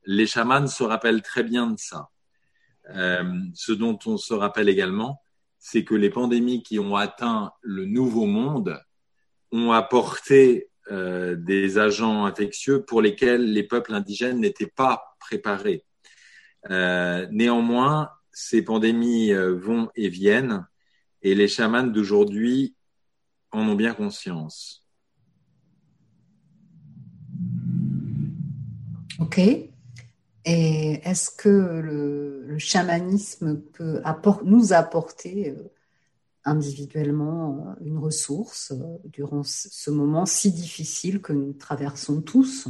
Les 0.06 0.26
chamans 0.26 0.66
se 0.66 0.82
rappellent 0.82 1.20
très 1.20 1.42
bien 1.42 1.66
de 1.66 1.78
ça. 1.78 2.08
Euh, 2.94 3.40
ce 3.54 3.72
dont 3.72 3.98
on 4.06 4.16
se 4.16 4.32
rappelle 4.32 4.70
également, 4.70 5.20
c'est 5.58 5.84
que 5.84 5.94
les 5.94 6.08
pandémies 6.08 6.62
qui 6.62 6.78
ont 6.78 6.96
atteint 6.96 7.52
le 7.60 7.84
nouveau 7.84 8.24
monde 8.24 8.80
ont 9.52 9.72
apporté 9.72 10.69
euh, 10.90 11.36
des 11.36 11.78
agents 11.78 12.24
infectieux 12.24 12.82
pour 12.82 13.00
lesquels 13.00 13.52
les 13.52 13.62
peuples 13.62 13.94
indigènes 13.94 14.40
n'étaient 14.40 14.66
pas 14.66 15.16
préparés. 15.20 15.84
Euh, 16.68 17.28
néanmoins, 17.30 18.10
ces 18.32 18.62
pandémies 18.62 19.32
euh, 19.32 19.54
vont 19.54 19.90
et 19.94 20.08
viennent 20.08 20.66
et 21.22 21.34
les 21.34 21.48
chamans 21.48 21.84
d'aujourd'hui 21.84 22.74
en 23.52 23.68
ont 23.68 23.74
bien 23.74 23.94
conscience. 23.94 24.84
Ok. 29.20 29.38
Et 29.38 31.00
est-ce 31.04 31.30
que 31.30 31.48
le, 31.48 32.58
chamanisme 32.58 33.60
peut 33.60 34.02
nous 34.44 34.72
apporter 34.72 35.54
individuellement 36.44 37.76
une 37.84 37.98
ressource 37.98 38.72
euh, 38.72 38.98
durant 39.04 39.42
ce 39.42 39.90
moment 39.90 40.26
si 40.26 40.52
difficile 40.52 41.20
que 41.20 41.32
nous 41.32 41.52
traversons 41.52 42.22
tous 42.22 42.68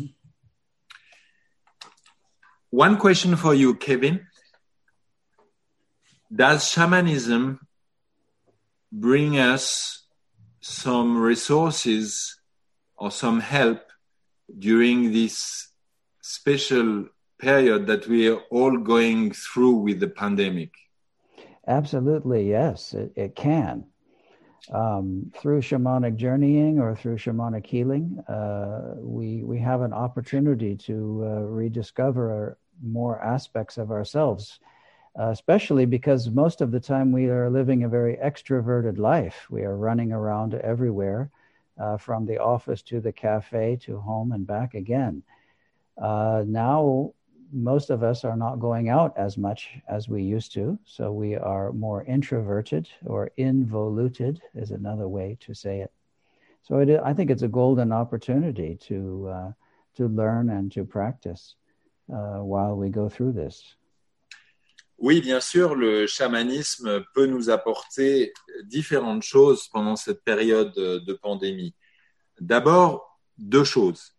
One 2.73 2.99
question 2.99 3.37
for 3.37 3.53
you, 3.53 3.75
Kevin. 3.75 4.21
Does 6.31 6.71
shamanism 6.71 7.59
bring 8.93 9.39
us 9.39 10.07
some 10.61 11.21
resources 11.21 12.41
or 12.97 13.11
some 13.11 13.41
help 13.41 13.81
during 14.57 15.11
this 15.11 15.73
special 16.21 17.07
period 17.41 17.89
that 17.89 18.07
we 18.07 18.29
are 18.29 18.41
all 18.53 18.77
going 18.77 19.33
through 19.33 19.83
with 19.83 19.99
the 19.99 20.09
pandemic? 20.09 20.71
Absolutely, 21.71 22.51
yes, 22.51 22.95
it, 22.95 23.13
it 23.17 23.37
can. 23.37 23.87
Um, 24.73 25.33
through 25.37 25.63
shamanic 25.63 26.17
journeying 26.17 26.81
or 26.81 26.97
through 26.97 27.17
shamanic 27.19 27.67
healing, 27.67 28.21
uh, 28.29 28.95
we 28.99 29.43
we 29.45 29.59
have 29.61 29.83
an 29.83 29.93
opportunity 29.93 30.77
to 30.77 31.23
uh, 31.25 31.41
rediscover 31.43 32.59
more 32.83 33.21
aspects 33.23 33.79
of 33.79 33.91
ourselves, 33.93 34.61
uh, 35.21 35.31
especially 35.31 35.87
because 35.87 36.31
most 36.31 36.61
of 36.63 36.73
the 36.73 36.81
time 36.81 37.13
we 37.13 37.27
are 37.29 37.51
living 37.51 37.85
a 37.85 37.89
very 37.89 38.17
extroverted 38.17 38.99
life. 38.99 39.47
We 39.51 39.63
are 39.65 39.77
running 39.77 40.13
around 40.13 40.55
everywhere, 40.55 41.31
uh, 41.81 41.99
from 41.99 42.27
the 42.27 42.39
office 42.39 42.83
to 42.85 43.01
the 43.01 43.13
cafe 43.13 43.77
to 43.83 44.01
home 44.01 44.33
and 44.33 44.47
back 44.47 44.75
again. 44.75 45.25
Uh, 46.01 46.45
now 46.47 47.13
most 47.53 47.91
of 47.91 48.03
us 48.03 48.25
are 48.25 48.37
not 48.37 48.61
going 48.61 48.89
out 48.89 49.17
as 49.17 49.37
much 49.37 49.71
as 49.89 50.09
we 50.09 50.23
used 50.23 50.53
to. 50.55 50.79
So 50.85 51.13
we 51.13 51.37
are 51.37 51.73
more 51.73 52.05
introverted 52.05 52.89
or 53.05 53.31
involuted, 53.37 54.41
is 54.55 54.71
another 54.71 55.09
way 55.09 55.37
to 55.41 55.55
say 55.55 55.81
it. 55.81 55.93
So 56.63 56.79
it, 56.79 57.01
I 57.05 57.15
think 57.15 57.31
it's 57.31 57.43
a 57.43 57.49
golden 57.49 57.93
opportunity 57.93 58.77
to, 58.89 59.29
uh, 59.29 59.53
to 59.97 60.09
learn 60.09 60.51
and 60.51 60.71
to 60.73 60.85
practice 60.85 61.55
uh, 62.13 62.43
while 62.43 62.77
we 62.77 62.89
go 62.89 63.09
through 63.09 63.33
this. 63.33 63.77
Oui, 64.99 65.23
bien 65.23 65.41
sûr, 65.41 65.75
le 65.75 66.07
chamanisme 66.07 67.03
peut 67.15 67.27
nous 67.27 67.49
apporter 67.49 68.33
différentes 68.67 69.23
choses 69.23 69.67
pendant 69.73 69.97
cette 69.97 70.23
période 70.25 70.75
de 70.75 71.13
pandémie. 71.15 71.75
D'abord, 72.39 73.19
deux 73.39 73.65
choses. 73.65 74.13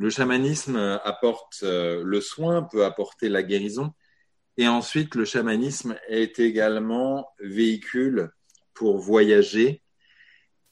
Le 0.00 0.08
chamanisme 0.08 0.98
apporte 1.04 1.60
euh, 1.62 2.02
le 2.02 2.22
soin, 2.22 2.62
peut 2.62 2.86
apporter 2.86 3.28
la 3.28 3.42
guérison. 3.42 3.92
Et 4.56 4.66
ensuite, 4.66 5.14
le 5.14 5.26
chamanisme 5.26 5.94
est 6.08 6.38
également 6.38 7.28
véhicule 7.38 8.30
pour 8.72 8.96
voyager. 8.96 9.82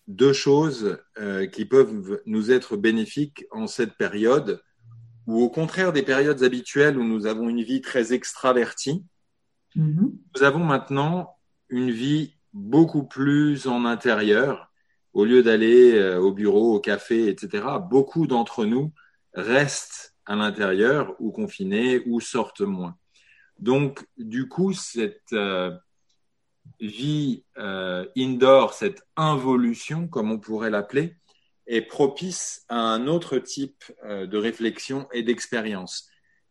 Deux 0.06 0.32
choses 0.32 0.98
euh, 1.18 1.46
qui 1.46 1.66
peuvent 1.66 2.22
nous 2.24 2.50
être 2.50 2.78
bénéfiques 2.78 3.44
en 3.50 3.66
cette 3.66 3.98
période, 3.98 4.62
ou 5.26 5.42
au 5.42 5.50
contraire 5.50 5.92
des 5.92 6.02
périodes 6.02 6.42
habituelles 6.42 6.96
où 6.96 7.04
nous 7.04 7.26
avons 7.26 7.50
une 7.50 7.62
vie 7.62 7.82
très 7.82 8.14
extravertie. 8.14 9.04
Mhm. 9.76 10.10
Nous 10.36 10.42
avons 10.42 10.64
maintenant 10.64 11.36
une 11.68 11.90
vie 11.90 12.32
beaucoup 12.54 13.04
plus 13.04 13.66
en 13.66 13.84
intérieur. 13.84 14.72
Au 15.12 15.26
lieu 15.26 15.42
d'aller 15.42 15.92
euh, 15.96 16.18
au 16.18 16.32
bureau, 16.32 16.76
au 16.76 16.80
café, 16.80 17.28
etc., 17.28 17.66
beaucoup 17.90 18.26
d'entre 18.26 18.64
nous 18.64 18.90
restent 19.38 20.14
à 20.26 20.36
l'intérieur 20.36 21.14
ou 21.20 21.32
confinés 21.32 22.02
ou 22.06 22.20
sortent 22.20 22.60
moins. 22.60 22.96
Donc, 23.58 24.06
du 24.16 24.48
coup, 24.48 24.72
cette 24.72 25.32
euh, 25.32 25.70
vie 26.80 27.44
euh, 27.56 28.06
indoor, 28.16 28.74
cette 28.74 29.02
involution, 29.16 30.06
comme 30.06 30.30
on 30.30 30.38
pourrait 30.38 30.70
l'appeler, 30.70 31.16
est 31.66 31.82
propice 31.82 32.64
à 32.68 32.76
un 32.76 33.06
autre 33.06 33.38
type 33.38 33.84
euh, 34.04 34.26
de 34.26 34.38
réflexion 34.38 35.08
et 35.12 35.22
d'expérience. 35.22 36.08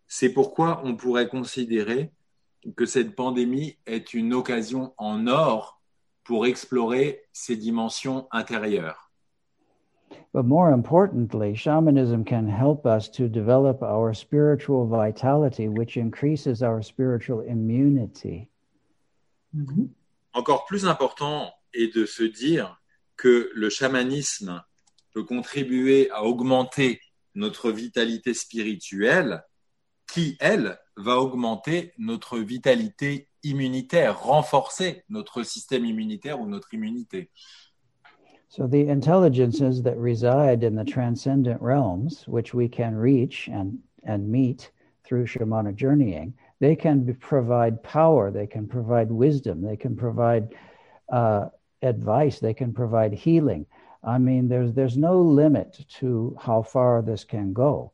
C'est 0.08 0.34
pourquoi 0.34 0.82
on 0.84 0.96
pourrait 0.96 1.28
considérer 1.28 2.12
que 2.76 2.86
cette 2.86 3.16
pandémie 3.16 3.78
est 3.86 4.14
une 4.14 4.34
occasion 4.34 4.94
en 4.98 5.28
or 5.28 5.82
pour 6.24 6.46
explorer 6.46 7.24
ces 7.32 7.56
dimensions 7.56 8.28
intérieures. 8.32 9.07
But 10.34 10.46
more 10.46 10.72
importantly, 10.72 11.56
shamanism 11.56 12.24
can 12.24 12.48
help 12.48 12.86
us 12.86 13.10
to 13.10 13.28
develop 13.28 13.82
our 13.82 14.14
spiritual 14.14 14.86
vitality, 14.88 15.68
which 15.68 15.98
increases 15.98 16.62
our 16.62 16.82
spiritual 16.82 17.42
immunity. 17.42 18.50
Mhm. 19.54 19.90
Encore 20.34 20.66
plus 20.66 20.86
important 20.86 21.52
est 21.74 21.96
de 21.96 22.06
se 22.06 22.24
dire 22.24 22.78
que 23.16 23.50
le 23.56 23.70
chamanisme 23.70 24.64
peut 25.14 25.24
contribuer 25.24 26.12
à 26.12 26.24
augmenter 26.24 27.02
notre 27.34 27.72
vitalité 27.72 28.34
spirituelle, 28.34 29.44
qui, 30.08 30.38
elle, 30.40 30.78
va 30.96 31.18
augmenter 31.18 31.94
notre 31.98 32.40
vitalité 32.40 33.30
immunitaire, 33.44 34.20
renforcer 34.22 35.04
notre 35.10 35.44
système 35.44 35.86
immunitaire 35.86 36.40
ou 36.40 36.48
notre 36.48 36.74
immunité. 36.74 37.32
So 38.50 38.66
the 38.66 38.88
intelligences 38.88 39.84
that 39.84 39.98
reside 39.98 40.64
in 40.64 40.76
the 40.76 40.86
transcendent 40.86 41.62
realms, 41.62 42.28
which 42.28 42.54
we 42.54 42.70
can 42.70 42.96
reach 42.96 43.50
and, 43.52 43.80
and 44.04 44.30
meet 44.30 44.72
through 45.04 45.26
shamanic 45.26 45.76
journeying, 45.76 46.34
they 46.60 46.76
can 46.76 47.14
provide 47.16 47.84
power, 47.84 48.32
they 48.32 48.48
can 48.48 48.68
provide 48.68 49.12
wisdom, 49.12 49.62
they 49.62 49.76
can 49.76 49.96
provide 49.96 50.56
uh, 51.12 51.50
advice, 51.82 52.40
they 52.40 52.54
can 52.54 52.74
provide 52.74 53.14
healing. 53.14 53.66
I 54.04 54.18
mean, 54.18 54.48
there's, 54.48 54.74
there's 54.74 54.98
no 54.98 55.22
limit 55.22 55.86
to 56.00 56.36
how 56.40 56.62
far 56.62 57.02
this 57.02 57.24
can 57.24 57.54
go. 57.54 57.92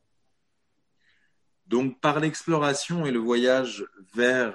Donc, 1.68 2.00
par 2.02 2.20
l'exploration 2.20 3.06
et 3.06 3.12
le 3.12 3.20
voyage 3.20 3.84
vers 4.14 4.54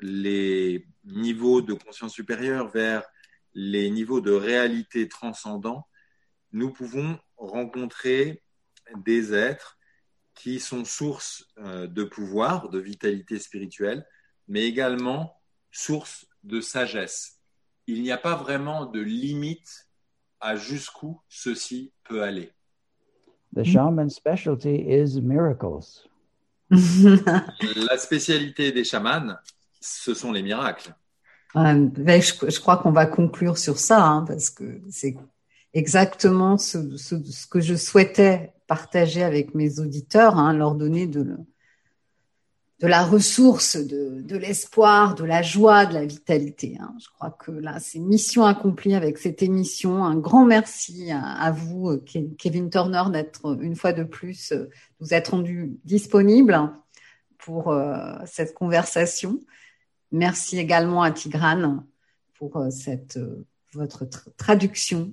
les 0.00 0.84
niveaux 1.04 1.62
de 1.62 1.74
conscience 1.74 2.14
supérieure, 2.14 2.68
vers 2.68 3.02
les 3.54 3.90
niveaux 3.90 4.20
de 4.20 4.32
réalité 4.32 5.08
transcendants, 5.08 5.86
nous 6.52 6.72
pouvons 6.72 7.18
rencontrer 7.36 8.42
des 8.96 9.34
êtres 9.34 9.78
qui 10.34 10.60
sont 10.60 10.84
source 10.84 11.44
euh, 11.58 11.86
de 11.86 12.04
pouvoir, 12.04 12.68
de 12.68 12.78
vitalité 12.78 13.38
spirituelle, 13.38 14.06
mais 14.46 14.64
également 14.64 15.40
source 15.72 16.26
de 16.44 16.60
sagesse. 16.60 17.40
Il 17.86 18.02
n'y 18.02 18.12
a 18.12 18.18
pas 18.18 18.36
vraiment 18.36 18.86
de 18.86 19.00
limite 19.00 19.88
à 20.40 20.56
jusqu'où 20.56 21.20
ceci 21.28 21.92
peut 22.04 22.22
aller. 22.22 22.52
The 23.54 23.64
shaman's 23.64 24.14
specialty 24.14 24.84
is 24.88 25.20
miracles. 25.20 26.06
La 26.70 27.96
spécialité 27.96 28.72
des 28.72 28.84
chamans, 28.84 29.36
ce 29.80 30.14
sont 30.14 30.32
les 30.32 30.42
miracles. 30.42 30.94
Euh, 31.56 31.88
je, 31.96 32.60
crois 32.60 32.76
qu'on 32.76 32.92
va 32.92 33.06
conclure 33.06 33.56
sur 33.56 33.78
ça, 33.78 34.04
hein, 34.04 34.24
parce 34.26 34.50
que 34.50 34.80
c'est 34.90 35.16
exactement 35.72 36.58
ce, 36.58 36.78
que 37.46 37.60
je 37.60 37.74
souhaitais 37.74 38.52
partager 38.66 39.22
avec 39.22 39.54
mes 39.54 39.80
auditeurs, 39.80 40.36
hein, 40.36 40.52
leur 40.52 40.74
donner 40.74 41.06
de, 41.06 41.38
la 42.80 43.02
ressource, 43.02 43.76
de, 43.76 44.36
l'espoir, 44.36 45.14
de 45.14 45.24
la 45.24 45.40
joie, 45.40 45.86
de 45.86 45.94
la 45.94 46.04
vitalité. 46.04 46.76
Hein. 46.80 46.94
Je 47.00 47.08
crois 47.08 47.30
que 47.30 47.50
là, 47.50 47.80
c'est 47.80 47.98
mission 47.98 48.44
accomplie 48.44 48.94
avec 48.94 49.16
cette 49.16 49.42
émission. 49.42 50.04
Un 50.04 50.16
grand 50.16 50.44
merci 50.44 51.10
à, 51.10 51.50
vous, 51.50 51.98
Kevin 52.38 52.68
Turner, 52.68 53.04
d'être 53.10 53.58
une 53.62 53.74
fois 53.74 53.94
de 53.94 54.04
plus, 54.04 54.52
vous 55.00 55.14
êtes 55.14 55.28
rendu 55.28 55.78
disponible 55.84 56.70
pour 57.38 57.72
euh, 57.72 58.12
cette 58.26 58.52
conversation. 58.52 59.40
Merci 60.10 60.58
également 60.58 61.02
à 61.02 61.10
Tigrane 61.10 61.84
pour 62.38 62.56
euh, 62.56 62.70
cette, 62.70 63.16
euh, 63.16 63.44
votre 63.74 64.06
traduction. 64.36 65.12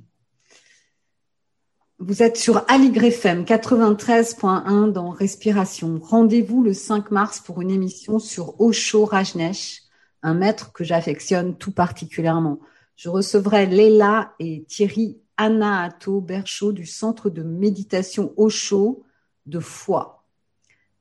Vous 2.00 2.22
êtes 2.22 2.38
sur 2.38 2.66
FM 2.68 3.44
93.1 3.44 4.92
dans 4.92 5.10
Respiration. 5.10 6.00
Rendez-vous 6.02 6.62
le 6.62 6.74
5 6.74 7.12
mars 7.12 7.40
pour 7.40 7.62
une 7.62 7.72
émission 7.72 8.20
sur 8.20 8.60
Osho 8.60 9.06
Rajnesh, 9.06 9.84
un 10.22 10.34
maître 10.34 10.74
que 10.74 10.84
j'affectionne 10.84 11.58
tout 11.58 11.72
particulièrement. 11.72 12.60
Je 12.98 13.10
recevrai 13.10 13.66
Léla 13.66 14.34
et 14.40 14.66
Thierry 14.66 15.18
Anaato 15.38 16.22
Berchaud 16.22 16.74
du 16.74 16.86
centre 16.86 17.30
de 17.30 17.44
méditation 17.44 18.34
Osho 18.38 19.04
de 19.46 19.60
Foix. 19.60 20.26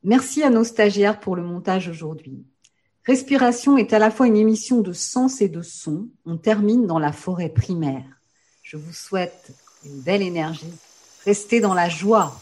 Merci 0.02 0.42
à 0.42 0.50
nos 0.50 0.64
stagiaires 0.64 1.18
pour 1.18 1.34
le 1.34 1.42
montage 1.42 1.88
aujourd'hui. 1.88 2.44
Respiration 3.06 3.76
est 3.76 3.92
à 3.92 3.98
la 3.98 4.10
fois 4.10 4.26
une 4.26 4.36
émission 4.36 4.80
de 4.80 4.94
sens 4.94 5.42
et 5.42 5.48
de 5.48 5.60
son. 5.60 6.08
On 6.24 6.38
termine 6.38 6.86
dans 6.86 6.98
la 6.98 7.12
forêt 7.12 7.50
primaire. 7.50 8.04
Je 8.62 8.78
vous 8.78 8.94
souhaite 8.94 9.52
une 9.84 10.00
belle 10.00 10.22
énergie. 10.22 10.72
Restez 11.26 11.60
dans 11.60 11.74
la 11.74 11.90
joie, 11.90 12.34